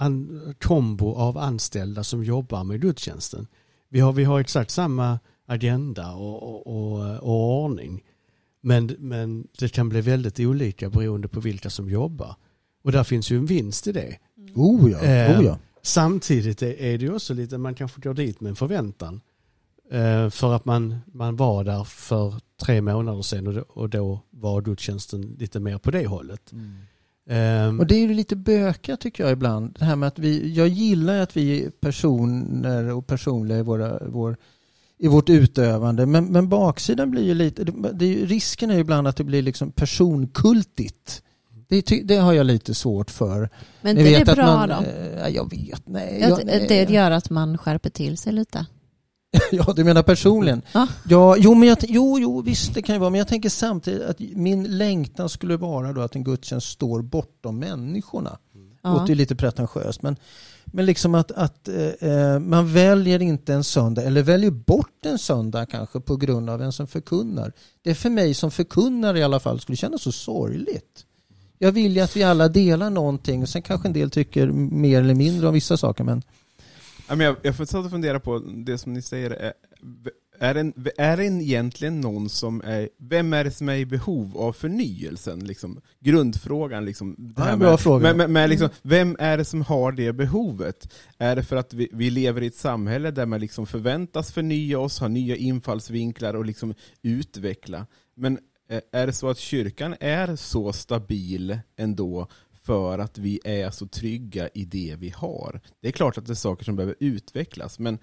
an, 0.01 0.55
kombo 0.61 1.15
av 1.15 1.39
anställda 1.39 2.05
som 2.05 2.25
jobbar 2.25 2.65
med 2.65 2.81
gudstjänsten. 2.81 3.47
Vi 3.89 4.01
har, 4.01 4.13
vi 4.13 4.25
har 4.25 4.41
exakt 4.41 4.71
samma 4.71 5.19
agenda 5.47 6.13
och, 6.15 6.43
och, 6.43 6.67
och, 6.67 7.19
och 7.19 7.63
ordning. 7.65 8.03
Men, 8.61 8.97
men 8.99 9.47
det 9.59 9.69
kan 9.69 9.89
bli 9.89 10.01
väldigt 10.01 10.41
olika 10.41 10.91
beroende 10.91 11.29
på 11.29 11.41
vilka 11.41 11.71
som 11.71 11.91
jobbar. 11.91 12.35
Och 12.85 12.93
där 12.93 13.05
finns 13.05 13.31
ju 13.31 13.37
en 13.37 13.47
vinst 13.47 13.87
i 13.87 13.93
det. 13.93 14.19
oh 14.55 14.91
ja, 14.91 14.99
Eh, 14.99 15.41
oh 15.41 15.45
ja. 15.45 15.59
Samtidigt 15.83 16.63
är 16.63 16.99
det 16.99 17.05
ju 17.05 17.15
också 17.15 17.35
lite, 17.35 17.59
man 17.59 17.75
kanske 17.75 18.01
går 18.01 18.15
dit 18.15 18.41
med 18.41 18.51
en 18.51 18.57
förväntan. 18.57 19.21
Eh, 19.91 20.31
För 20.31 20.55
att 20.55 20.65
man, 20.65 20.99
man 21.13 21.37
var 21.37 21.65
där 21.65 21.85
för 21.85 22.35
tre 22.63 22.81
månader 22.81 23.23
sedan 23.23 23.47
och 23.47 23.55
då, 23.55 23.65
och 23.69 23.89
då 23.91 24.21
var 24.31 24.61
gudstjänsten 24.63 25.37
lite 25.39 25.61
mer 25.61 25.79
på 25.79 25.91
det 25.91 26.07
hållet. 26.07 26.53
Ehm, 26.53 26.77
Och 27.81 27.87
det 27.87 27.95
är 27.95 27.99
ju 27.99 28.15
lite 28.15 28.37
böka 28.37 28.97
tycker 28.97 29.25
jag 29.25 29.33
ibland. 29.33 29.77
Det 29.79 29.85
här 29.85 29.97
med 29.97 30.07
att 30.07 30.19
vi, 30.19 30.53
jag 30.53 30.69
gillar 30.69 31.19
att 31.19 31.37
vi 31.37 31.65
är 31.65 31.71
personer 31.71 32.95
och 32.95 33.07
personliga 33.07 33.59
i, 33.59 33.63
våra, 33.63 33.99
vår, 34.07 34.37
i 34.99 35.09
vårt 35.09 35.29
utövande. 35.29 36.07
Men, 36.07 36.25
men 36.25 36.49
baksidan 36.49 37.11
blir 37.11 37.23
ju 37.23 37.35
lite, 37.35 37.65
det, 37.93 38.05
är 38.05 38.09
ju, 38.09 38.27
risken 38.27 38.71
är 38.71 38.75
ju 38.75 38.81
ibland 38.81 39.09
att 39.09 39.17
det 39.17 39.25
blir 39.25 39.43
liksom 39.43 39.73
personkultigt. 39.73 41.23
Det, 41.69 41.83
det 42.05 42.17
har 42.17 42.33
jag 42.33 42.47
lite 42.47 42.75
svårt 42.75 43.11
för. 43.11 43.51
Men 43.81 43.97
det 43.97 44.17
att 44.17 44.37
bra 44.37 44.47
man, 44.47 44.69
då? 44.69 44.75
eh, 44.75 45.29
jag 45.29 45.51
vet, 45.51 45.89
nej. 45.89 46.19
Ja, 46.21 46.29
jag, 46.29 46.47
nej. 46.47 46.67
det 46.69 46.91
gör 46.91 47.11
att 47.11 47.31
man 47.31 47.59
skärper 47.59 47.91
till 47.91 48.19
sig 48.19 48.33
lite. 48.33 48.67
Ja, 49.53 49.73
du 49.77 49.85
menar 49.85 50.03
personligen? 50.03 50.63
Ja. 50.73 50.89
Ja, 51.09 51.37
jo, 51.39 51.55
men 51.55 51.69
jag, 51.69 51.79
jo, 51.89 52.19
jo, 52.19 52.43
visst 52.43 52.75
det 52.75 52.83
kan 52.83 52.95
ju 52.95 52.99
vara. 52.99 53.11
Men 53.11 53.19
jag 53.19 53.29
tänker 53.29 53.49
samtidigt 53.49 54.03
att 54.03 54.21
min 54.21 54.79
längtan 54.79 55.29
skulle 55.29 55.57
vara 55.57 55.93
då 55.93 56.01
att 56.01 56.15
en 56.15 56.25
gudstjänst 56.25 56.69
står 56.69 57.03
bortom 57.03 57.59
människorna. 57.59 58.39
Ja. 58.83 58.93
låter 58.93 59.09
ju 59.09 59.15
lite 59.15 59.37
pretentiöst. 59.37 60.03
Men, 60.03 60.17
men 60.65 60.87
liksom 60.87 61.15
att, 61.15 61.31
att 61.31 61.69
eh, 61.69 62.11
eh, 62.11 62.39
man 62.39 62.73
väljer 62.73 63.23
inte 63.23 63.55
en 63.55 63.65
söndag, 63.65 64.03
eller 64.03 64.23
väljer 64.23 64.51
bort 64.51 65.07
en 65.07 65.19
söndag 65.19 65.67
kanske 65.67 66.01
på 66.01 66.17
grund 66.17 66.51
av 66.51 66.59
vem 66.59 66.73
som 66.73 66.87
förkunnar. 66.87 67.53
Det 67.83 67.95
för 67.95 68.11
mig 68.11 68.35
som 68.35 68.51
förkunnar 68.51 69.17
i 69.17 69.23
alla 69.23 69.41
fall 69.41 69.61
skulle 69.61 69.77
kännas 69.77 70.03
så 70.03 70.13
sorgligt. 70.13 71.07
Jag 71.59 71.73
vill 71.73 71.97
ju 71.97 72.01
att 72.03 72.17
vi 72.17 72.23
alla 72.23 72.49
delar 72.49 72.91
någonting. 72.91 73.47
Sen 73.47 73.63
kanske 73.63 73.89
en 73.89 73.93
del 73.93 74.11
tycker 74.11 74.47
mer 74.47 75.01
eller 75.01 75.15
mindre 75.15 75.49
om 75.49 75.55
vissa 75.55 75.77
saker. 75.77 76.05
Men 76.05 76.23
men 77.17 77.27
jag, 77.27 77.37
jag 77.43 77.55
satt 77.55 77.85
och 77.85 77.91
fundera 77.91 78.21
på 78.21 78.39
det 78.39 78.79
som 78.79 78.93
ni 78.93 79.03
säger. 79.03 79.31
Är, 79.31 79.53
är, 80.39 80.55
det, 80.55 80.61
en- 80.61 80.75
är 80.99 81.17
det 81.17 81.27
en 81.27 81.41
egentligen 81.41 82.01
någon 82.01 82.29
som 82.29 82.63
är, 82.65 82.89
vem 82.99 83.33
är 83.33 83.45
det 83.45 83.51
som 83.51 83.69
är 83.69 83.75
i 83.77 83.87
behov 83.87 84.39
av 84.39 84.53
förnyelsen? 84.53 85.45
Liksom, 85.45 85.81
grundfrågan. 86.01 86.85
Liksom, 86.85 87.15
det 87.19 87.43
här 87.43 87.57
med, 87.57 87.81
fråga. 87.81 88.03
med, 88.03 88.17
med, 88.17 88.31
med 88.31 88.51
liksom, 88.51 88.69
vem 88.83 89.17
är 89.19 89.37
det 89.37 89.45
som 89.45 89.63
har 89.63 89.93
det 89.93 90.13
behovet? 90.13 90.93
Är 91.19 91.37
det 91.37 91.43
för 91.43 91.57
att 91.57 91.73
vi, 91.75 91.89
vi 91.93 92.11
lever 92.11 92.43
i 92.43 92.47
ett 92.47 92.55
samhälle 92.55 93.11
där 93.11 93.27
man 93.27 93.41
liksom 93.41 93.67
förväntas 93.67 94.33
förnya 94.33 94.79
oss, 94.79 95.01
ha 95.01 95.09
nya 95.09 95.37
infallsvinklar 95.37 96.35
och 96.35 96.45
liksom 96.45 96.75
utveckla? 97.03 97.87
Men 98.15 98.39
eh, 98.71 98.81
är 98.93 99.07
det 99.07 99.13
så 99.13 99.29
att 99.29 99.39
kyrkan 99.39 99.95
är 100.01 100.37
så 100.37 100.73
stabil 100.73 101.59
ändå 101.77 102.29
för 102.71 102.99
att 102.99 103.19
vi 103.19 103.41
är 103.45 103.71
så 103.71 103.87
trygga 103.87 104.49
i 104.49 104.65
det 104.65 104.97
vi 104.99 105.11
har. 105.11 105.61
Det 105.81 105.89
är 105.89 105.93
klart 105.93 106.19
att 106.19 106.27
det 106.27 106.33
är 106.33 106.35
saker 106.35 106.65
som 106.65 106.77
behöver 106.77 106.95
utvecklas, 107.01 107.79
men 107.79 107.99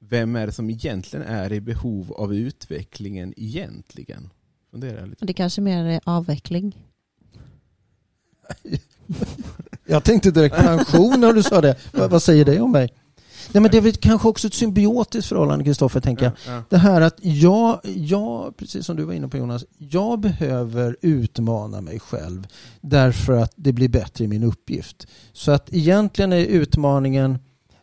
vem 0.00 0.36
är 0.36 0.46
det 0.46 0.52
som 0.52 0.70
egentligen 0.70 1.26
är 1.26 1.52
i 1.52 1.60
behov 1.60 2.12
av 2.12 2.34
utvecklingen 2.34 3.34
egentligen? 3.36 4.30
Funderar 4.70 5.06
lite. 5.06 5.24
Det 5.24 5.32
kanske 5.32 5.60
mer 5.60 5.84
är 5.84 6.00
avveckling. 6.04 6.76
jag 9.86 10.04
tänkte 10.04 10.30
direkt 10.30 10.56
pension 10.56 11.20
när 11.20 11.32
du 11.32 11.42
sa 11.42 11.60
det. 11.60 11.76
Vad 11.92 12.22
säger 12.22 12.44
det 12.44 12.60
om 12.60 12.72
mig? 12.72 12.88
Nej, 13.52 13.62
men 13.62 13.70
det 13.70 13.76
är 13.76 13.80
väl 13.80 13.92
kanske 13.92 14.28
också 14.28 14.46
ett 14.46 14.54
symbiotiskt 14.54 15.28
förhållande, 15.28 15.64
Kristoffer, 15.64 16.00
tänker 16.00 16.24
jag. 16.24 16.32
Ja, 16.46 16.62
Det 16.70 16.76
här 16.76 17.00
att 17.00 17.16
jag, 17.20 17.80
jag, 17.84 18.56
precis 18.56 18.86
som 18.86 18.96
du 18.96 19.04
var 19.04 19.12
inne 19.12 19.28
på 19.28 19.36
Jonas, 19.36 19.64
jag 19.78 20.20
behöver 20.20 20.96
utmana 21.00 21.80
mig 21.80 22.00
själv 22.00 22.46
därför 22.80 23.32
att 23.32 23.52
det 23.56 23.72
blir 23.72 23.88
bättre 23.88 24.24
i 24.24 24.28
min 24.28 24.42
uppgift. 24.42 25.06
Så 25.32 25.52
att 25.52 25.74
egentligen 25.74 26.32
är 26.32 26.44
utmaningen, 26.44 27.38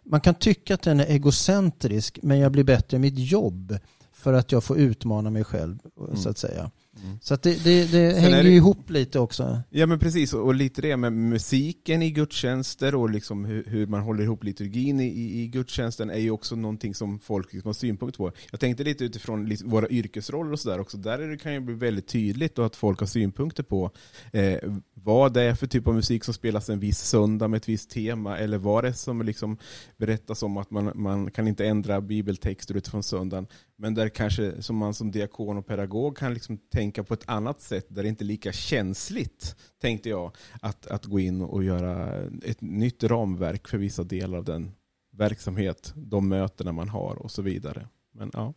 man 0.05 0.21
kan 0.21 0.35
tycka 0.35 0.73
att 0.73 0.81
den 0.81 0.99
är 0.99 1.05
egocentrisk 1.05 2.19
men 2.23 2.39
jag 2.39 2.51
blir 2.51 2.63
bättre 2.63 2.97
i 2.97 2.99
mitt 2.99 3.17
jobb 3.17 3.77
för 4.13 4.33
att 4.33 4.51
jag 4.51 4.63
får 4.63 4.77
utmana 4.77 5.29
mig 5.29 5.43
själv 5.43 5.79
så 6.15 6.29
att 6.29 6.37
säga. 6.37 6.71
Mm. 7.03 7.17
Så 7.21 7.33
att 7.33 7.43
det, 7.43 7.63
det, 7.63 7.91
det 7.91 8.19
hänger 8.19 8.37
är 8.37 8.43
det- 8.43 8.49
ju 8.49 8.55
ihop 8.55 8.89
lite 8.89 9.19
också. 9.19 9.61
Ja 9.69 9.85
men 9.85 9.99
precis, 9.99 10.33
och 10.33 10.51
och 10.51 10.55
lite 10.55 10.81
det 10.81 10.97
med 10.97 11.13
musiken 11.13 12.01
i 12.01 12.11
gudstjänster 12.11 12.95
och 12.95 13.09
liksom 13.09 13.45
hur, 13.45 13.63
hur 13.67 13.87
man 13.87 14.01
håller 14.01 14.23
ihop 14.23 14.43
liturgin 14.43 14.99
i, 14.99 15.05
i, 15.07 15.41
i 15.41 15.47
gudstjänsten 15.47 16.09
är 16.09 16.17
ju 16.19 16.31
också 16.31 16.55
någonting 16.55 16.95
som 16.95 17.19
folk 17.19 17.53
liksom 17.53 17.67
har 17.69 17.73
synpunkt 17.73 18.17
på. 18.17 18.31
Jag 18.51 18.59
tänkte 18.59 18.83
lite 18.83 19.03
utifrån 19.05 19.45
liksom 19.49 19.69
våra 19.69 19.89
yrkesroller 19.89 20.51
och 20.51 20.59
sådär 20.59 20.79
också, 20.79 20.97
där 20.97 21.19
är 21.19 21.27
det, 21.27 21.37
kan 21.37 21.53
ju 21.53 21.59
bli 21.59 21.75
väldigt 21.75 22.07
tydligt 22.07 22.55
då 22.55 22.63
att 22.63 22.75
folk 22.75 22.99
har 22.99 23.07
synpunkter 23.07 23.63
på 23.63 23.91
eh, 24.33 24.57
vad 24.93 25.33
det 25.33 25.41
är 25.43 25.55
för 25.55 25.67
typ 25.67 25.87
av 25.87 25.95
musik 25.95 26.23
som 26.23 26.33
spelas 26.33 26.69
en 26.69 26.79
viss 26.79 26.99
söndag 26.99 27.47
med 27.47 27.57
ett 27.57 27.69
visst 27.69 27.89
tema, 27.89 28.37
eller 28.37 28.57
vad 28.57 28.83
det 28.83 28.87
är 28.87 28.93
som 28.93 29.21
liksom 29.21 29.57
berättas 29.97 30.43
om 30.43 30.57
att 30.57 30.71
man, 30.71 30.91
man 30.95 31.31
kan 31.31 31.47
inte 31.47 31.65
ändra 31.65 32.01
bibeltexter 32.01 32.77
utifrån 32.77 33.03
söndagen, 33.03 33.47
men 33.81 33.93
där 33.93 34.09
kanske 34.09 34.61
som 34.61 34.75
man 34.75 34.93
som 34.93 35.11
diakon 35.11 35.57
och 35.57 35.67
pedagog 35.67 36.17
kan 36.17 36.33
liksom 36.33 36.57
tänka 36.57 37.03
på 37.03 37.13
ett 37.13 37.23
annat 37.29 37.61
sätt, 37.61 37.85
där 37.89 38.03
det 38.03 38.09
inte 38.09 38.23
är 38.23 38.25
lika 38.25 38.51
känsligt, 38.51 39.55
tänkte 39.81 40.09
jag, 40.09 40.31
att, 40.61 40.87
att 40.87 41.05
gå 41.05 41.19
in 41.19 41.41
och 41.41 41.63
göra 41.63 42.23
ett 42.43 42.61
nytt 42.61 43.03
ramverk 43.03 43.67
för 43.67 43.77
vissa 43.77 44.03
delar 44.03 44.37
av 44.37 44.43
den 44.43 44.71
verksamhet, 45.11 45.93
de 45.95 46.27
mötena 46.27 46.71
man 46.71 46.89
har 46.89 47.15
och 47.15 47.31
så 47.31 47.41
vidare. 47.41 47.87
Men 48.11 48.31
ja. 48.33 48.53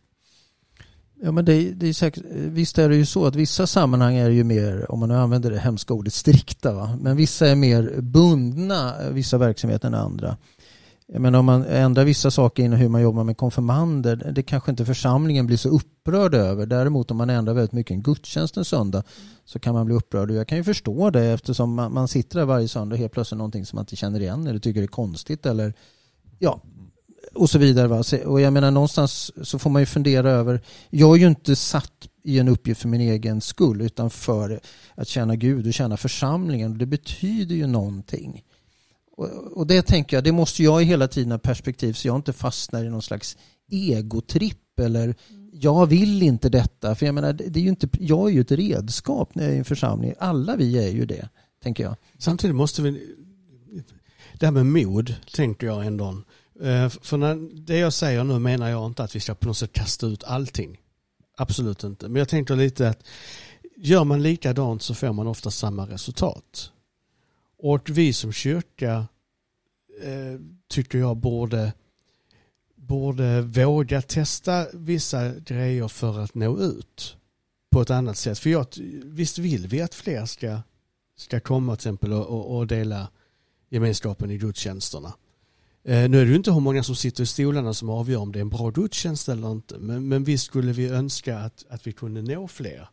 Ja, 1.22 1.32
men 1.32 1.44
det, 1.44 1.70
det 1.70 1.88
är 1.88 1.92
säkert, 1.92 2.24
visst 2.30 2.78
är 2.78 2.88
det 2.88 2.96
ju 2.96 3.06
så 3.06 3.26
att 3.26 3.36
vissa 3.36 3.66
sammanhang 3.66 4.16
är 4.16 4.30
ju 4.30 4.44
mer, 4.44 4.90
om 4.90 5.00
man 5.00 5.08
nu 5.08 5.14
använder 5.14 5.50
det 5.50 5.58
hemska 5.58 5.94
ordet, 5.94 6.12
strikta. 6.12 6.74
Va? 6.74 6.98
Men 7.00 7.16
vissa 7.16 7.48
är 7.48 7.54
mer 7.56 8.00
bundna, 8.00 9.10
vissa 9.10 9.38
verksamheter 9.38 9.88
än 9.88 9.94
andra. 9.94 10.36
Jag 11.12 11.20
menar 11.20 11.38
om 11.38 11.46
man 11.46 11.64
ändrar 11.64 12.04
vissa 12.04 12.30
saker 12.30 12.62
inom 12.62 12.78
hur 12.78 12.88
man 12.88 13.02
jobbar 13.02 13.24
med 13.24 13.36
konfirmander, 13.36 14.32
det 14.34 14.42
kanske 14.42 14.70
inte 14.70 14.84
församlingen 14.84 15.46
blir 15.46 15.56
så 15.56 15.68
upprörd 15.68 16.34
över. 16.34 16.66
Däremot 16.66 17.10
om 17.10 17.16
man 17.16 17.30
ändrar 17.30 17.54
väldigt 17.54 17.72
mycket 17.72 17.94
en 17.94 18.02
gudstjänst 18.02 18.56
en 18.56 18.64
söndag 18.64 19.02
så 19.44 19.58
kan 19.58 19.74
man 19.74 19.86
bli 19.86 19.94
upprörd. 19.94 20.30
Och 20.30 20.36
jag 20.36 20.48
kan 20.48 20.58
ju 20.58 20.64
förstå 20.64 21.10
det 21.10 21.24
eftersom 21.24 21.74
man, 21.74 21.92
man 21.92 22.08
sitter 22.08 22.38
där 22.38 22.46
varje 22.46 22.68
söndag 22.68 22.94
och 22.94 22.98
helt 22.98 23.12
plötsligt 23.12 23.38
någonting 23.38 23.66
som 23.66 23.76
man 23.76 23.82
inte 23.82 23.96
känner 23.96 24.20
igen 24.20 24.46
eller 24.46 24.58
tycker 24.58 24.82
är 24.82 24.86
konstigt 24.86 25.46
eller 25.46 25.74
ja, 26.38 26.60
och 27.34 27.50
så 27.50 27.58
vidare. 27.58 27.88
Va? 27.88 28.02
Och 28.26 28.40
jag 28.40 28.52
menar 28.52 28.70
någonstans 28.70 29.32
så 29.48 29.58
får 29.58 29.70
man 29.70 29.82
ju 29.82 29.86
fundera 29.86 30.30
över, 30.30 30.60
jag 30.90 31.16
är 31.16 31.20
ju 31.20 31.26
inte 31.26 31.56
satt 31.56 32.08
i 32.22 32.38
en 32.38 32.48
uppgift 32.48 32.80
för 32.80 32.88
min 32.88 33.00
egen 33.00 33.40
skull 33.40 33.80
utan 33.80 34.10
för 34.10 34.60
att 34.94 35.08
tjäna 35.08 35.36
Gud 35.36 35.66
och 35.66 35.74
tjäna 35.74 35.96
församlingen. 35.96 36.78
Det 36.78 36.86
betyder 36.86 37.54
ju 37.54 37.66
någonting. 37.66 38.42
Och, 39.16 39.28
och 39.52 39.66
det 39.66 39.82
tänker 39.82 40.16
jag, 40.16 40.24
det 40.24 40.32
måste 40.32 40.62
jag 40.62 40.82
i 40.82 40.84
hela 40.84 41.08
tiden 41.08 41.30
ha 41.30 41.38
perspektiv 41.38 41.92
så 41.92 42.08
jag 42.08 42.16
inte 42.16 42.32
fastnar 42.32 42.84
i 42.84 42.88
någon 42.88 43.02
slags 43.02 43.36
egotripp 43.70 44.80
eller 44.80 45.14
jag 45.52 45.86
vill 45.86 46.22
inte 46.22 46.48
detta. 46.48 46.94
För 46.94 47.06
jag 47.06 47.14
menar, 47.14 47.32
det 47.32 47.60
är 47.60 47.62
ju 47.62 47.68
inte, 47.68 47.88
jag 47.92 48.28
är 48.28 48.32
ju 48.32 48.40
ett 48.40 48.52
redskap 48.52 49.34
när 49.34 49.42
jag 49.42 49.52
är 49.52 49.56
i 49.56 49.58
en 49.58 49.64
församling. 49.64 50.14
Alla 50.18 50.56
vi 50.56 50.78
är 50.86 50.90
ju 50.90 51.06
det, 51.06 51.28
tänker 51.62 51.84
jag. 51.84 51.96
Samtidigt 52.18 52.56
måste 52.56 52.82
vi, 52.82 53.16
det 54.38 54.46
här 54.46 54.52
med 54.52 54.66
mod 54.66 55.14
tänker 55.34 55.66
jag 55.66 55.86
ändå. 55.86 56.22
Eh, 56.62 56.88
för 56.88 57.16
när, 57.16 57.64
det 57.66 57.78
jag 57.78 57.92
säger 57.92 58.24
nu 58.24 58.38
menar 58.38 58.68
jag 58.68 58.86
inte 58.86 59.04
att 59.04 59.16
vi 59.16 59.20
ska 59.20 59.34
på 59.34 59.46
något 59.46 59.56
sätt 59.56 59.72
kasta 59.72 60.06
ut 60.06 60.24
allting. 60.24 60.80
Absolut 61.36 61.84
inte. 61.84 62.08
Men 62.08 62.18
jag 62.18 62.28
tänker 62.28 62.56
lite 62.56 62.88
att 62.88 63.06
gör 63.76 64.04
man 64.04 64.22
likadant 64.22 64.82
så 64.82 64.94
får 64.94 65.12
man 65.12 65.26
ofta 65.26 65.50
samma 65.50 65.86
resultat. 65.86 66.70
Och 67.66 67.90
vi 67.90 68.12
som 68.12 68.32
kyrka 68.32 69.06
eh, 70.02 70.40
tycker 70.68 70.98
jag 70.98 71.16
borde 71.16 71.72
borde 72.74 73.40
våga 73.40 74.02
testa 74.02 74.66
vissa 74.72 75.34
grejer 75.34 75.88
för 75.88 76.18
att 76.18 76.34
nå 76.34 76.58
ut 76.58 77.16
på 77.70 77.80
ett 77.80 77.90
annat 77.90 78.16
sätt. 78.16 78.38
För 78.38 78.50
jag, 78.50 78.66
visst 79.04 79.38
vill 79.38 79.66
vi 79.66 79.80
att 79.80 79.94
fler 79.94 80.26
ska, 80.26 80.60
ska 81.16 81.40
komma 81.40 81.76
till 81.76 81.80
exempel 81.80 82.12
och, 82.12 82.56
och, 82.56 82.66
dela 82.66 83.08
gemenskapen 83.68 84.30
i 84.30 84.38
gudstjänsterna. 84.38 85.14
Eh, 85.84 86.08
nu 86.08 86.20
är 86.20 86.24
det 86.24 86.30
ju 86.30 86.36
inte 86.36 86.52
hur 86.52 86.60
många 86.60 86.82
som 86.82 86.96
sitter 86.96 87.22
i 87.22 87.26
stolarna 87.26 87.74
som 87.74 87.90
avgör 87.90 88.18
om 88.18 88.32
det 88.32 88.38
är 88.38 88.40
en 88.40 88.48
bra 88.48 88.70
gudstjänst 88.70 89.28
eller 89.28 89.52
inte. 89.52 89.78
Men, 89.78 90.08
men 90.08 90.24
visst 90.24 90.44
skulle 90.44 90.72
vi 90.72 90.88
önska 90.88 91.38
att, 91.38 91.64
att 91.68 91.86
vi 91.86 91.92
kunde 91.92 92.22
nå 92.22 92.48
fler. 92.48 92.88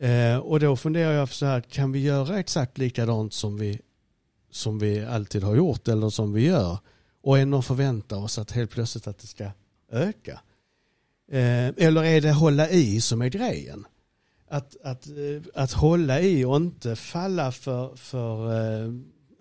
Eh, 0.00 0.36
och 0.36 0.60
då 0.60 0.76
funderar 0.76 1.12
jag 1.12 1.28
så 1.28 1.46
här, 1.46 1.60
kan 1.60 1.92
vi 1.92 1.98
göra 1.98 2.38
exakt 2.38 2.78
likadant 2.78 3.34
som 3.34 3.56
vi, 3.56 3.80
som 4.50 4.78
vi 4.78 5.04
alltid 5.04 5.42
har 5.42 5.54
gjort 5.54 5.88
eller 5.88 6.10
som 6.10 6.32
vi 6.32 6.46
gör? 6.46 6.78
Och 7.22 7.38
ändå 7.38 7.62
förvänta 7.62 8.16
oss 8.16 8.38
att 8.38 8.50
helt 8.50 8.70
plötsligt 8.70 9.06
att 9.06 9.18
det 9.18 9.26
ska 9.26 9.50
öka. 9.92 10.40
Eh, 11.32 11.68
eller 11.76 12.04
är 12.04 12.20
det 12.20 12.32
hålla 12.32 12.70
i 12.70 13.00
som 13.00 13.22
är 13.22 13.28
grejen? 13.28 13.86
Att, 14.48 14.76
att, 14.84 15.06
eh, 15.06 15.42
att 15.54 15.72
hålla 15.72 16.20
i 16.20 16.44
och 16.44 16.56
inte 16.56 16.96
falla 16.96 17.52
för, 17.52 17.96
för 17.96 18.46
eh, 18.84 18.94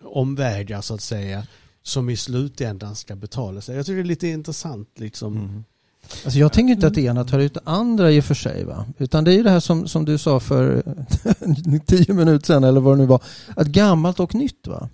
omvägar 0.03 0.81
så 0.81 0.93
att 0.93 1.01
säga 1.01 1.47
som 1.81 2.09
i 2.09 2.17
slutändan 2.17 2.95
ska 2.95 3.15
betala 3.15 3.61
sig. 3.61 3.75
Jag 3.75 3.85
tycker 3.85 3.95
det 3.95 4.01
är 4.01 4.03
lite 4.03 4.27
intressant 4.27 4.99
liksom. 4.99 5.37
Mm. 5.37 5.63
Alltså 6.23 6.39
jag 6.39 6.53
tänker 6.53 6.73
inte 6.73 6.87
att 6.87 6.93
det 6.93 7.01
ena 7.01 7.23
tar 7.23 7.39
ut 7.39 7.53
det 7.53 7.61
andra 7.63 8.11
i 8.11 8.19
och 8.19 8.23
för 8.23 8.35
sig. 8.35 8.63
Va? 8.63 8.85
Utan 8.97 9.23
det 9.23 9.33
är 9.33 9.35
ju 9.35 9.43
det 9.43 9.49
här 9.49 9.59
som, 9.59 9.87
som 9.87 10.05
du 10.05 10.17
sa 10.17 10.39
för 10.39 10.83
tio 11.85 12.13
minuter 12.13 12.45
sedan 12.45 12.63
eller 12.63 12.81
vad 12.81 12.97
det 12.97 13.01
nu 13.01 13.05
var. 13.05 13.23
Att 13.55 13.67
gammalt 13.67 14.19
och 14.19 14.35
nytt. 14.35 14.67
Va? 14.67 14.89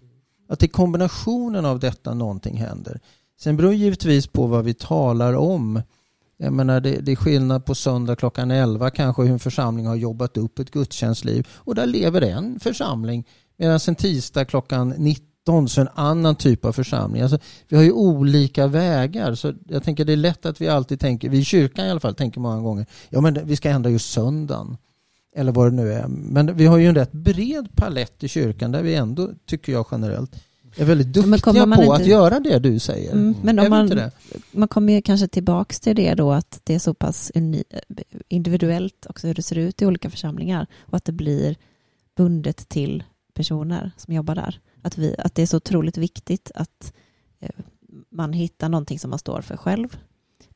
Att 0.49 0.63
i 0.63 0.67
kombinationen 0.67 1.65
av 1.65 1.79
detta 1.79 2.13
någonting 2.13 2.57
händer. 2.57 2.99
Sen 3.39 3.57
beror 3.57 3.69
det 3.69 3.75
givetvis 3.75 4.27
på 4.27 4.47
vad 4.47 4.65
vi 4.65 4.73
talar 4.73 5.33
om. 5.33 5.81
Jag 6.37 6.53
menar 6.53 6.79
det, 6.79 6.99
det 7.01 7.11
är 7.11 7.15
skillnad 7.15 7.65
på 7.65 7.75
söndag 7.75 8.15
klockan 8.15 8.51
11 8.51 8.89
kanske 8.89 9.21
hur 9.21 9.31
en 9.31 9.39
församling 9.39 9.85
har 9.85 9.95
jobbat 9.95 10.37
upp 10.37 10.59
ett 10.59 10.71
gudstjänstliv. 10.71 11.47
Och 11.53 11.75
där 11.75 11.85
lever 11.85 12.21
en 12.21 12.59
församling. 12.59 13.27
Medan 13.57 13.79
en 13.87 13.95
tisdag 13.95 14.45
klockan 14.45 14.93
19 14.97 15.34
så 15.45 15.81
en 15.81 15.89
annan 15.93 16.35
typ 16.35 16.65
av 16.65 16.71
församling. 16.71 17.21
Alltså, 17.21 17.39
vi 17.67 17.75
har 17.75 17.83
ju 17.83 17.91
olika 17.91 18.67
vägar. 18.67 19.35
Så 19.35 19.53
jag 19.67 19.83
tänker 19.83 20.05
det 20.05 20.13
är 20.13 20.17
lätt 20.17 20.45
att 20.45 20.61
vi 20.61 20.67
alltid 20.67 20.99
tänker, 20.99 21.29
vi 21.29 21.37
i 21.37 21.45
kyrkan 21.45 21.85
i 21.85 21.89
alla 21.89 21.99
fall 21.99 22.15
tänker 22.15 22.39
många 22.39 22.61
gånger, 22.61 22.85
ja 23.09 23.21
men 23.21 23.39
vi 23.43 23.55
ska 23.55 23.69
ändra 23.69 23.89
just 23.89 24.11
söndagen. 24.11 24.77
Eller 25.37 25.51
vad 25.51 25.67
det 25.67 25.75
nu 25.75 25.93
är. 25.93 26.07
Men 26.07 26.57
vi 26.57 26.65
har 26.65 26.77
ju 26.77 26.87
en 26.87 26.95
rätt 26.95 27.11
bred 27.11 27.75
palett 27.75 28.23
i 28.23 28.27
kyrkan 28.27 28.71
där 28.71 28.83
vi 28.83 28.95
ändå, 28.95 29.29
tycker 29.45 29.71
jag 29.71 29.85
generellt, 29.91 30.35
är 30.77 30.85
väldigt 30.85 31.13
duktiga 31.13 31.65
på 31.65 31.81
inte... 31.81 31.93
att 31.93 32.05
göra 32.05 32.39
det 32.39 32.59
du 32.59 32.79
säger. 32.79 33.11
Mm, 33.11 33.35
men 33.43 33.59
om 33.59 33.69
man, 33.69 34.11
man 34.51 34.67
kommer 34.67 34.93
ju 34.93 35.01
kanske 35.01 35.27
tillbaks 35.27 35.79
till 35.79 35.95
det 35.95 36.13
då 36.13 36.31
att 36.31 36.61
det 36.63 36.75
är 36.75 36.79
så 36.79 36.93
pass 36.93 37.31
individuellt 38.27 39.05
också 39.09 39.27
hur 39.27 39.33
det 39.33 39.41
ser 39.41 39.57
ut 39.57 39.81
i 39.81 39.85
olika 39.85 40.09
församlingar 40.09 40.67
och 40.79 40.97
att 40.97 41.05
det 41.05 41.11
blir 41.11 41.55
bundet 42.17 42.69
till 42.69 43.03
personer 43.33 43.91
som 43.97 44.13
jobbar 44.13 44.35
där. 44.35 44.59
Att, 44.85 44.97
vi, 44.97 45.15
att 45.17 45.35
det 45.35 45.41
är 45.41 45.45
så 45.45 45.57
otroligt 45.57 45.97
viktigt 45.97 46.51
att 46.55 46.93
eh, 47.39 47.49
man 48.11 48.33
hittar 48.33 48.69
någonting 48.69 48.99
som 48.99 49.09
man 49.09 49.19
står 49.19 49.41
för 49.41 49.57
själv 49.57 49.97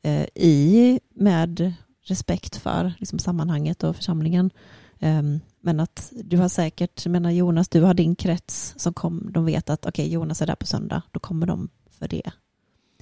eh, 0.02 0.26
i 0.36 1.00
med 1.16 1.74
respekt 2.04 2.56
för 2.56 2.94
liksom, 3.00 3.20
sammanhanget 3.20 3.84
och 3.84 3.96
församlingen. 3.96 4.52
Um, 5.00 5.40
men 5.62 5.80
att 5.80 6.12
du 6.12 6.38
har 6.38 6.50
säkert, 6.50 7.06
jag 7.06 7.12
menar 7.12 7.32
Jonas, 7.32 7.70
du 7.70 7.82
har 7.82 7.94
din 7.94 8.16
krets 8.16 8.74
som 8.78 8.94
kom, 8.94 9.32
de 9.32 9.46
vet 9.46 9.70
att 9.70 9.86
okej 9.86 10.04
okay, 10.04 10.14
Jonas 10.14 10.42
är 10.42 10.48
där 10.48 10.56
på 10.56 10.66
söndag, 10.66 11.02
då 11.12 11.20
kommer 11.20 11.46
de 11.46 11.70
för 12.00 12.08
det. 12.08 12.32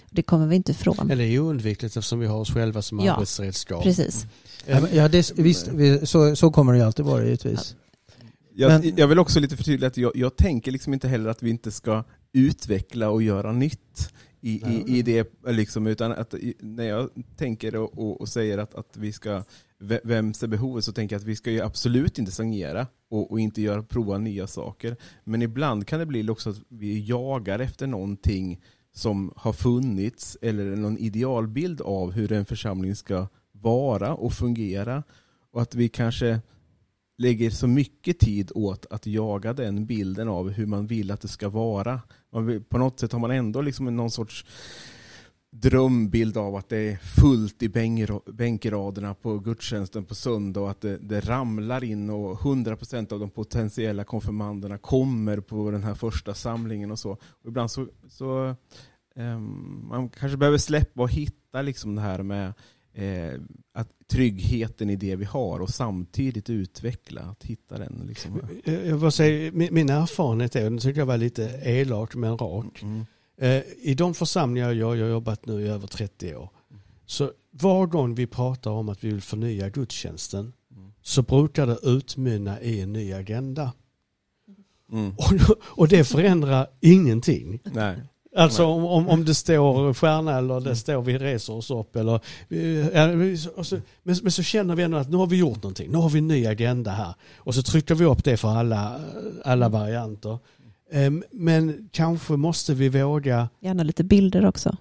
Det 0.09 0.23
kommer 0.23 0.47
vi 0.47 0.55
inte 0.55 0.71
ifrån. 0.71 1.11
Eller 1.11 1.23
det 1.23 1.35
är 1.35 1.39
oundvikligt 1.39 1.97
eftersom 1.97 2.19
vi 2.19 2.27
har 2.27 2.37
oss 2.37 2.53
själva 2.53 2.81
som 2.81 2.99
ja, 2.99 3.13
arbetsredskap. 3.13 3.83
Precis. 3.83 4.25
Ja, 4.91 5.07
det, 5.07 5.31
visst, 5.35 5.69
så, 6.03 6.35
så 6.35 6.51
kommer 6.51 6.73
det 6.73 6.79
ju 6.79 6.85
alltid 6.85 7.05
vara 7.05 7.23
givetvis. 7.23 7.75
Jag, 8.59 8.83
Men, 8.83 8.97
jag 8.97 9.07
vill 9.07 9.19
också 9.19 9.39
lite 9.39 9.57
förtydliga 9.57 9.87
att 9.87 9.97
jag, 9.97 10.11
jag 10.15 10.35
tänker 10.35 10.71
liksom 10.71 10.93
inte 10.93 11.07
heller 11.07 11.29
att 11.29 11.43
vi 11.43 11.49
inte 11.49 11.71
ska 11.71 12.03
utveckla 12.33 13.09
och 13.09 13.23
göra 13.23 13.51
nytt 13.51 14.13
i, 14.41 14.51
i, 14.51 14.97
i 14.97 15.01
det, 15.01 15.33
liksom, 15.47 15.87
utan 15.87 16.11
att 16.11 16.33
när 16.59 16.83
jag 16.83 17.09
tänker 17.35 17.75
och, 17.75 17.97
och, 17.97 18.21
och, 18.21 18.29
säger 18.29 18.57
att, 18.57 18.75
att 18.75 18.97
vi 18.97 19.13
ska, 19.13 19.43
vem 20.03 20.33
ser 20.33 20.47
behovet, 20.47 20.83
så 20.83 20.91
tänker 20.91 21.15
jag 21.15 21.19
att 21.19 21.27
vi 21.27 21.35
ska 21.35 21.51
ju 21.51 21.61
absolut 21.61 22.19
inte 22.19 22.31
stagnera 22.31 22.87
och, 23.09 23.31
och 23.31 23.39
inte 23.39 23.61
göra, 23.61 23.83
prova 23.83 24.17
nya 24.17 24.47
saker. 24.47 24.95
Men 25.23 25.41
ibland 25.41 25.87
kan 25.87 25.99
det 25.99 26.05
bli 26.05 26.29
också 26.29 26.49
att 26.49 26.61
vi 26.69 27.05
jagar 27.05 27.59
efter 27.59 27.87
någonting 27.87 28.61
som 28.93 29.33
har 29.35 29.53
funnits, 29.53 30.37
eller 30.41 30.75
någon 30.75 30.97
idealbild 30.97 31.81
av 31.81 32.11
hur 32.11 32.31
en 32.31 32.45
församling 32.45 32.95
ska 32.95 33.27
vara 33.51 34.13
och 34.13 34.33
fungera. 34.33 35.03
Och 35.51 35.61
att 35.61 35.75
vi 35.75 35.89
kanske 35.89 36.39
lägger 37.17 37.49
så 37.49 37.67
mycket 37.67 38.19
tid 38.19 38.51
åt 38.55 38.85
att 38.89 39.07
jaga 39.07 39.53
den 39.53 39.85
bilden 39.85 40.27
av 40.27 40.49
hur 40.49 40.65
man 40.65 40.87
vill 40.87 41.11
att 41.11 41.21
det 41.21 41.27
ska 41.27 41.49
vara. 41.49 42.01
Vill, 42.31 42.63
på 42.63 42.77
något 42.77 42.99
sätt 42.99 43.11
har 43.11 43.19
man 43.19 43.31
ändå 43.31 43.61
liksom 43.61 43.95
någon 43.95 44.11
sorts 44.11 44.45
drömbild 45.51 46.37
av 46.37 46.55
att 46.55 46.69
det 46.69 46.77
är 46.77 46.97
fullt 46.97 47.63
i 47.63 47.69
bänkraderna 48.25 49.13
på 49.13 49.39
gudstjänsten 49.39 50.05
på 50.05 50.15
söndag 50.15 50.61
och 50.61 50.71
att 50.71 50.81
det, 50.81 50.97
det 50.97 51.19
ramlar 51.19 51.83
in 51.83 52.09
och 52.09 52.39
100% 52.39 53.13
av 53.13 53.19
de 53.19 53.29
potentiella 53.29 54.03
konfirmanderna 54.03 54.77
kommer 54.77 55.39
på 55.39 55.71
den 55.71 55.83
här 55.83 55.93
första 55.93 56.33
samlingen 56.33 56.91
och 56.91 56.99
så. 56.99 57.11
Och 57.11 57.47
ibland 57.47 57.71
så, 57.71 57.87
så 58.09 58.55
um, 59.15 59.87
man 59.89 60.09
kanske 60.09 60.37
behöver 60.37 60.57
släppa 60.57 61.01
och 61.01 61.11
hitta 61.11 61.61
liksom 61.61 61.95
det 61.95 62.01
här 62.01 62.23
med 62.23 62.53
eh, 62.97 63.33
att 63.73 63.89
tryggheten 64.07 64.89
i 64.89 64.95
det 64.95 65.15
vi 65.15 65.25
har 65.25 65.59
och 65.59 65.69
samtidigt 65.69 66.49
utveckla, 66.49 67.21
att 67.21 67.43
hitta 67.43 67.77
den. 67.77 68.03
Liksom. 68.07 68.41
Jag 68.65 68.97
vill 68.97 69.11
säga, 69.11 69.51
min, 69.51 69.89
erfarenhet 69.89 70.55
är, 70.55 70.65
och 70.65 70.71
nu 70.71 70.79
tycker 70.79 71.01
jag 71.01 71.05
var 71.05 71.17
lite 71.17 71.59
elak 71.63 72.15
men 72.15 72.37
rak, 72.37 72.81
mm. 72.83 73.05
eh, 73.37 73.63
i 73.81 73.93
de 73.93 74.13
församlingar 74.13 74.71
jag, 74.71 74.97
jag 74.97 75.05
har 75.05 75.11
jobbat 75.11 75.45
nu 75.45 75.61
i 75.61 75.67
över 75.67 75.87
30 75.87 76.35
år, 76.35 76.49
så 77.05 77.31
var 77.51 77.87
gång 77.87 78.15
vi 78.15 78.27
pratar 78.27 78.71
om 78.71 78.89
att 78.89 79.03
vi 79.03 79.09
vill 79.09 79.21
förnya 79.21 79.69
gudstjänsten 79.69 80.53
mm. 80.71 80.91
så 81.01 81.21
brukar 81.21 81.67
det 81.67 81.77
utmynna 81.83 82.61
i 82.61 82.81
en 82.81 82.93
ny 82.93 83.13
agenda. 83.13 83.73
Mm. 84.91 85.13
Och, 85.17 85.31
och, 85.59 85.87
det 85.87 86.03
förändrar 86.03 86.67
ingenting. 86.79 87.59
Nej. 87.63 87.97
Alltså 88.37 88.65
om, 88.65 88.85
om, 88.85 89.09
om 89.09 89.25
det 89.25 89.35
står 89.35 89.93
stjärna 89.93 90.37
eller 90.37 90.53
det 90.53 90.65
mm. 90.65 90.75
står 90.75 91.01
vi 91.01 91.17
reser 91.17 91.53
oss 91.53 91.71
upp 91.71 91.95
eller 91.95 92.19
så, 93.63 93.75
men, 94.03 94.15
men, 94.23 94.31
så 94.31 94.43
känner 94.43 94.75
vi 94.75 94.83
ändå 94.83 94.97
att 94.97 95.09
nu 95.09 95.17
har 95.17 95.27
vi 95.27 95.37
gjort 95.37 95.63
någonting, 95.63 95.91
nu 95.91 95.97
har 95.97 96.09
vi 96.09 96.19
en 96.19 96.27
ny 96.27 96.45
agenda 96.45 96.91
här 96.91 97.13
och 97.37 97.55
så 97.55 97.61
trycker 97.61 97.95
vi 97.95 98.05
upp 98.05 98.23
det 98.23 98.37
för 98.37 98.49
alla, 98.49 98.99
alla 99.43 99.69
varianter. 99.69 100.39
Ehm, 100.91 101.23
men 101.31 101.89
kanske 101.91 102.33
måste 102.33 102.73
vi 102.73 102.89
våga... 102.89 103.49
Gärna 103.59 103.83
lite 103.83 104.03
bilder 104.03 104.45
också. 104.45 104.77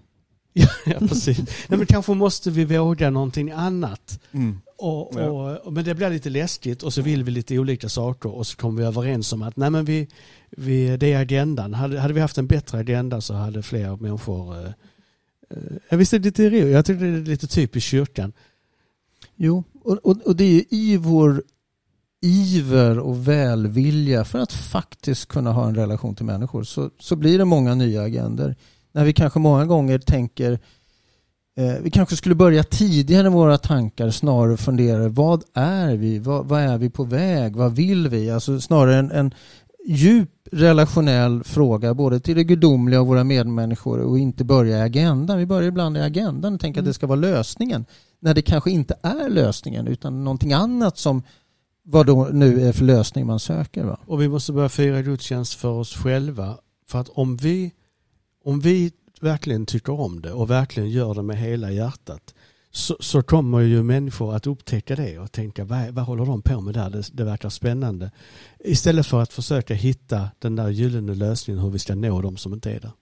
ja, 0.86 0.98
precis. 0.98 1.38
Nej, 1.38 1.78
men 1.78 1.86
kanske 1.86 2.14
måste 2.14 2.50
vi 2.50 2.64
våga 2.64 3.10
någonting 3.10 3.50
annat. 3.50 4.20
Mm. 4.32 4.60
Och, 4.78 5.16
och, 5.16 5.72
men 5.72 5.84
det 5.84 5.94
blir 5.94 6.10
lite 6.10 6.30
läskigt 6.30 6.82
och 6.82 6.92
så 6.92 7.02
vill 7.02 7.24
vi 7.24 7.30
lite 7.30 7.58
olika 7.58 7.88
saker 7.88 8.34
och 8.34 8.46
så 8.46 8.56
kommer 8.56 8.80
vi 8.80 8.88
överens 8.88 9.32
om 9.32 9.42
att 9.42 9.56
nej 9.56 9.70
men 9.70 9.84
vi, 9.84 10.08
vi, 10.50 10.96
det 10.96 11.12
är 11.12 11.20
agendan. 11.20 11.74
Hade, 11.74 12.00
hade 12.00 12.14
vi 12.14 12.20
haft 12.20 12.38
en 12.38 12.46
bättre 12.46 12.78
agenda 12.78 13.20
så 13.20 13.34
hade 13.34 13.62
fler 13.62 13.96
människor 13.96 14.56
eh, 14.58 14.70
eh, 15.88 15.98
visst 15.98 16.12
är 16.12 16.18
det 16.18 16.24
lite. 16.24 16.42
Jag 16.42 16.84
tycker 16.84 17.04
det 17.04 17.18
är 17.18 17.24
lite 17.24 17.46
typiskt 17.46 17.90
kyrkan. 17.90 18.32
Jo, 19.36 19.64
och, 19.82 19.98
och, 20.02 20.16
och 20.24 20.36
det 20.36 20.44
är 20.44 20.64
i 20.70 20.96
vår 20.96 21.42
iver 22.20 22.98
och 22.98 23.28
välvilja 23.28 24.24
för 24.24 24.38
att 24.38 24.52
faktiskt 24.52 25.28
kunna 25.28 25.52
ha 25.52 25.68
en 25.68 25.74
relation 25.74 26.14
till 26.14 26.24
människor 26.24 26.64
så, 26.64 26.90
så 26.98 27.16
blir 27.16 27.38
det 27.38 27.44
många 27.44 27.74
nya 27.74 28.02
agender. 28.02 28.56
När 28.96 29.04
vi 29.04 29.12
kanske 29.12 29.38
många 29.38 29.64
gånger 29.64 29.98
tänker 29.98 30.58
Eh, 31.58 31.74
vi 31.82 31.90
kanske 31.90 32.16
skulle 32.16 32.34
börja 32.34 32.64
tidigare 32.64 33.22
med 33.22 33.32
våra 33.32 33.58
tankar 33.58 34.10
snarare 34.10 34.56
fundera 34.56 35.08
vad 35.08 35.44
är 35.54 35.96
vi? 35.96 36.18
Vad, 36.18 36.46
vad, 36.46 36.60
är 36.60 36.78
vi 36.78 36.90
på 36.90 37.04
väg? 37.04 37.56
Vad 37.56 37.76
vill 37.76 38.08
vi? 38.08 38.30
Alltså 38.30 38.60
snarare 38.60 38.96
en, 38.96 39.10
en 39.10 39.34
djup 39.86 40.30
relationell 40.52 41.44
fråga 41.44 41.94
både 41.94 42.20
till 42.20 42.36
det 42.36 42.44
gudomliga 42.44 43.00
och 43.00 43.06
våra 43.06 43.24
medmänniskor 43.24 44.00
och 44.00 44.18
inte 44.18 44.44
börja 44.44 44.78
i 44.78 44.80
agendan. 44.80 45.38
Vi 45.38 45.46
börjar 45.46 45.68
ibland 45.68 45.96
i 45.96 46.00
agendan 46.00 46.54
och 46.54 46.60
tänker 46.60 46.78
mm. 46.78 46.84
att 46.84 46.90
det 46.90 46.94
ska 46.94 47.06
vara 47.06 47.20
lösningen 47.20 47.84
när 48.20 48.34
det 48.34 48.42
kanske 48.42 48.70
inte 48.70 48.96
är 49.02 49.28
lösningen 49.28 49.86
utan 49.86 50.24
någonting 50.24 50.52
annat 50.52 50.98
som 50.98 51.22
vad 51.82 52.06
då 52.06 52.28
nu 52.32 52.68
är 52.68 52.72
för 52.72 52.84
lösning 52.84 53.26
man 53.26 53.40
söker. 53.40 53.84
Va? 53.84 53.98
Och 54.06 54.22
vi 54.22 54.28
måste 54.28 54.52
börja 54.52 54.68
fira 54.68 55.02
gudstjänst 55.02 55.54
för 55.54 55.70
oss 55.70 55.94
själva 55.94 56.58
för 56.88 56.98
att 56.98 57.08
om 57.08 57.36
vi 57.36 57.72
om 58.46 58.60
vi 58.60 58.92
verkligen 59.20 59.66
tycker 59.66 60.00
om 60.00 60.22
det 60.22 60.32
och 60.32 60.50
verkligen 60.50 60.90
gör 60.90 61.14
det 61.14 61.22
med 61.22 61.38
hela 61.38 61.70
hjärtat 61.70 62.34
så, 62.70 62.96
så 63.00 63.22
kommer 63.22 63.60
ju 63.60 63.82
människor 63.82 64.34
att 64.34 64.46
upptäcka 64.46 64.96
det 64.96 65.18
och 65.18 65.32
tänka 65.32 65.64
vad, 65.64 65.90
vad 65.90 66.04
håller 66.04 66.26
de 66.26 66.42
på 66.42 66.60
med 66.60 66.74
där? 66.74 66.90
Det, 66.90 67.08
det 67.12 67.24
verkar 67.24 67.48
spännande. 67.48 68.10
Istället 68.58 69.06
för 69.06 69.22
att 69.22 69.32
försöka 69.32 69.74
hitta 69.74 70.30
den 70.38 70.56
där 70.56 70.68
gyllene 70.68 71.14
lösningen 71.14 71.62
hur 71.62 71.70
vi 71.70 71.78
ska 71.78 71.94
nå 71.94 72.22
de 72.22 72.36
som 72.36 72.52
inte 72.52 72.70
är 72.70 72.80
där. 72.80 72.92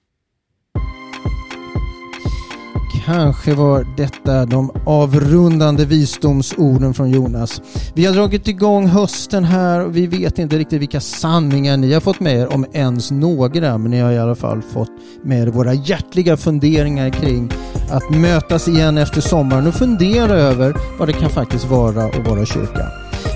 Kanske 3.04 3.54
var 3.54 3.86
detta 3.96 4.46
de 4.46 4.70
avrundande 4.86 5.84
visdomsorden 5.84 6.94
från 6.94 7.10
Jonas. 7.10 7.62
Vi 7.94 8.06
har 8.06 8.14
dragit 8.14 8.48
igång 8.48 8.86
hösten 8.86 9.44
här 9.44 9.84
och 9.84 9.96
vi 9.96 10.06
vet 10.06 10.38
inte 10.38 10.58
riktigt 10.58 10.80
vilka 10.80 11.00
sanningar 11.00 11.76
ni 11.76 11.92
har 11.92 12.00
fått 12.00 12.20
med 12.20 12.36
er, 12.36 12.54
om 12.54 12.66
ens 12.72 13.10
några, 13.10 13.78
men 13.78 13.90
ni 13.90 14.00
har 14.00 14.12
i 14.12 14.18
alla 14.18 14.34
fall 14.34 14.62
fått 14.62 14.90
med 15.22 15.42
er 15.42 15.46
våra 15.46 15.74
hjärtliga 15.74 16.36
funderingar 16.36 17.10
kring 17.10 17.50
att 17.90 18.10
mötas 18.10 18.68
igen 18.68 18.98
efter 18.98 19.20
sommaren 19.20 19.66
och 19.66 19.74
fundera 19.74 20.32
över 20.32 20.74
vad 20.98 21.08
det 21.08 21.12
kan 21.12 21.30
faktiskt 21.30 21.64
vara 21.64 22.04
att 22.04 22.28
vara 22.28 22.46
kyrka. 22.46 22.86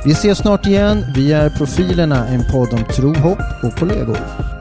Vi 0.04 0.12
ses 0.12 0.38
snart 0.38 0.66
igen. 0.66 1.04
Vi 1.14 1.33
är 1.33 1.50
Profilerna, 1.50 2.28
en 2.28 2.44
podd 2.52 2.72
om 2.72 2.85
tro, 2.94 3.14
hopp 3.14 3.38
och 3.62 3.78
kollegor. 3.78 4.58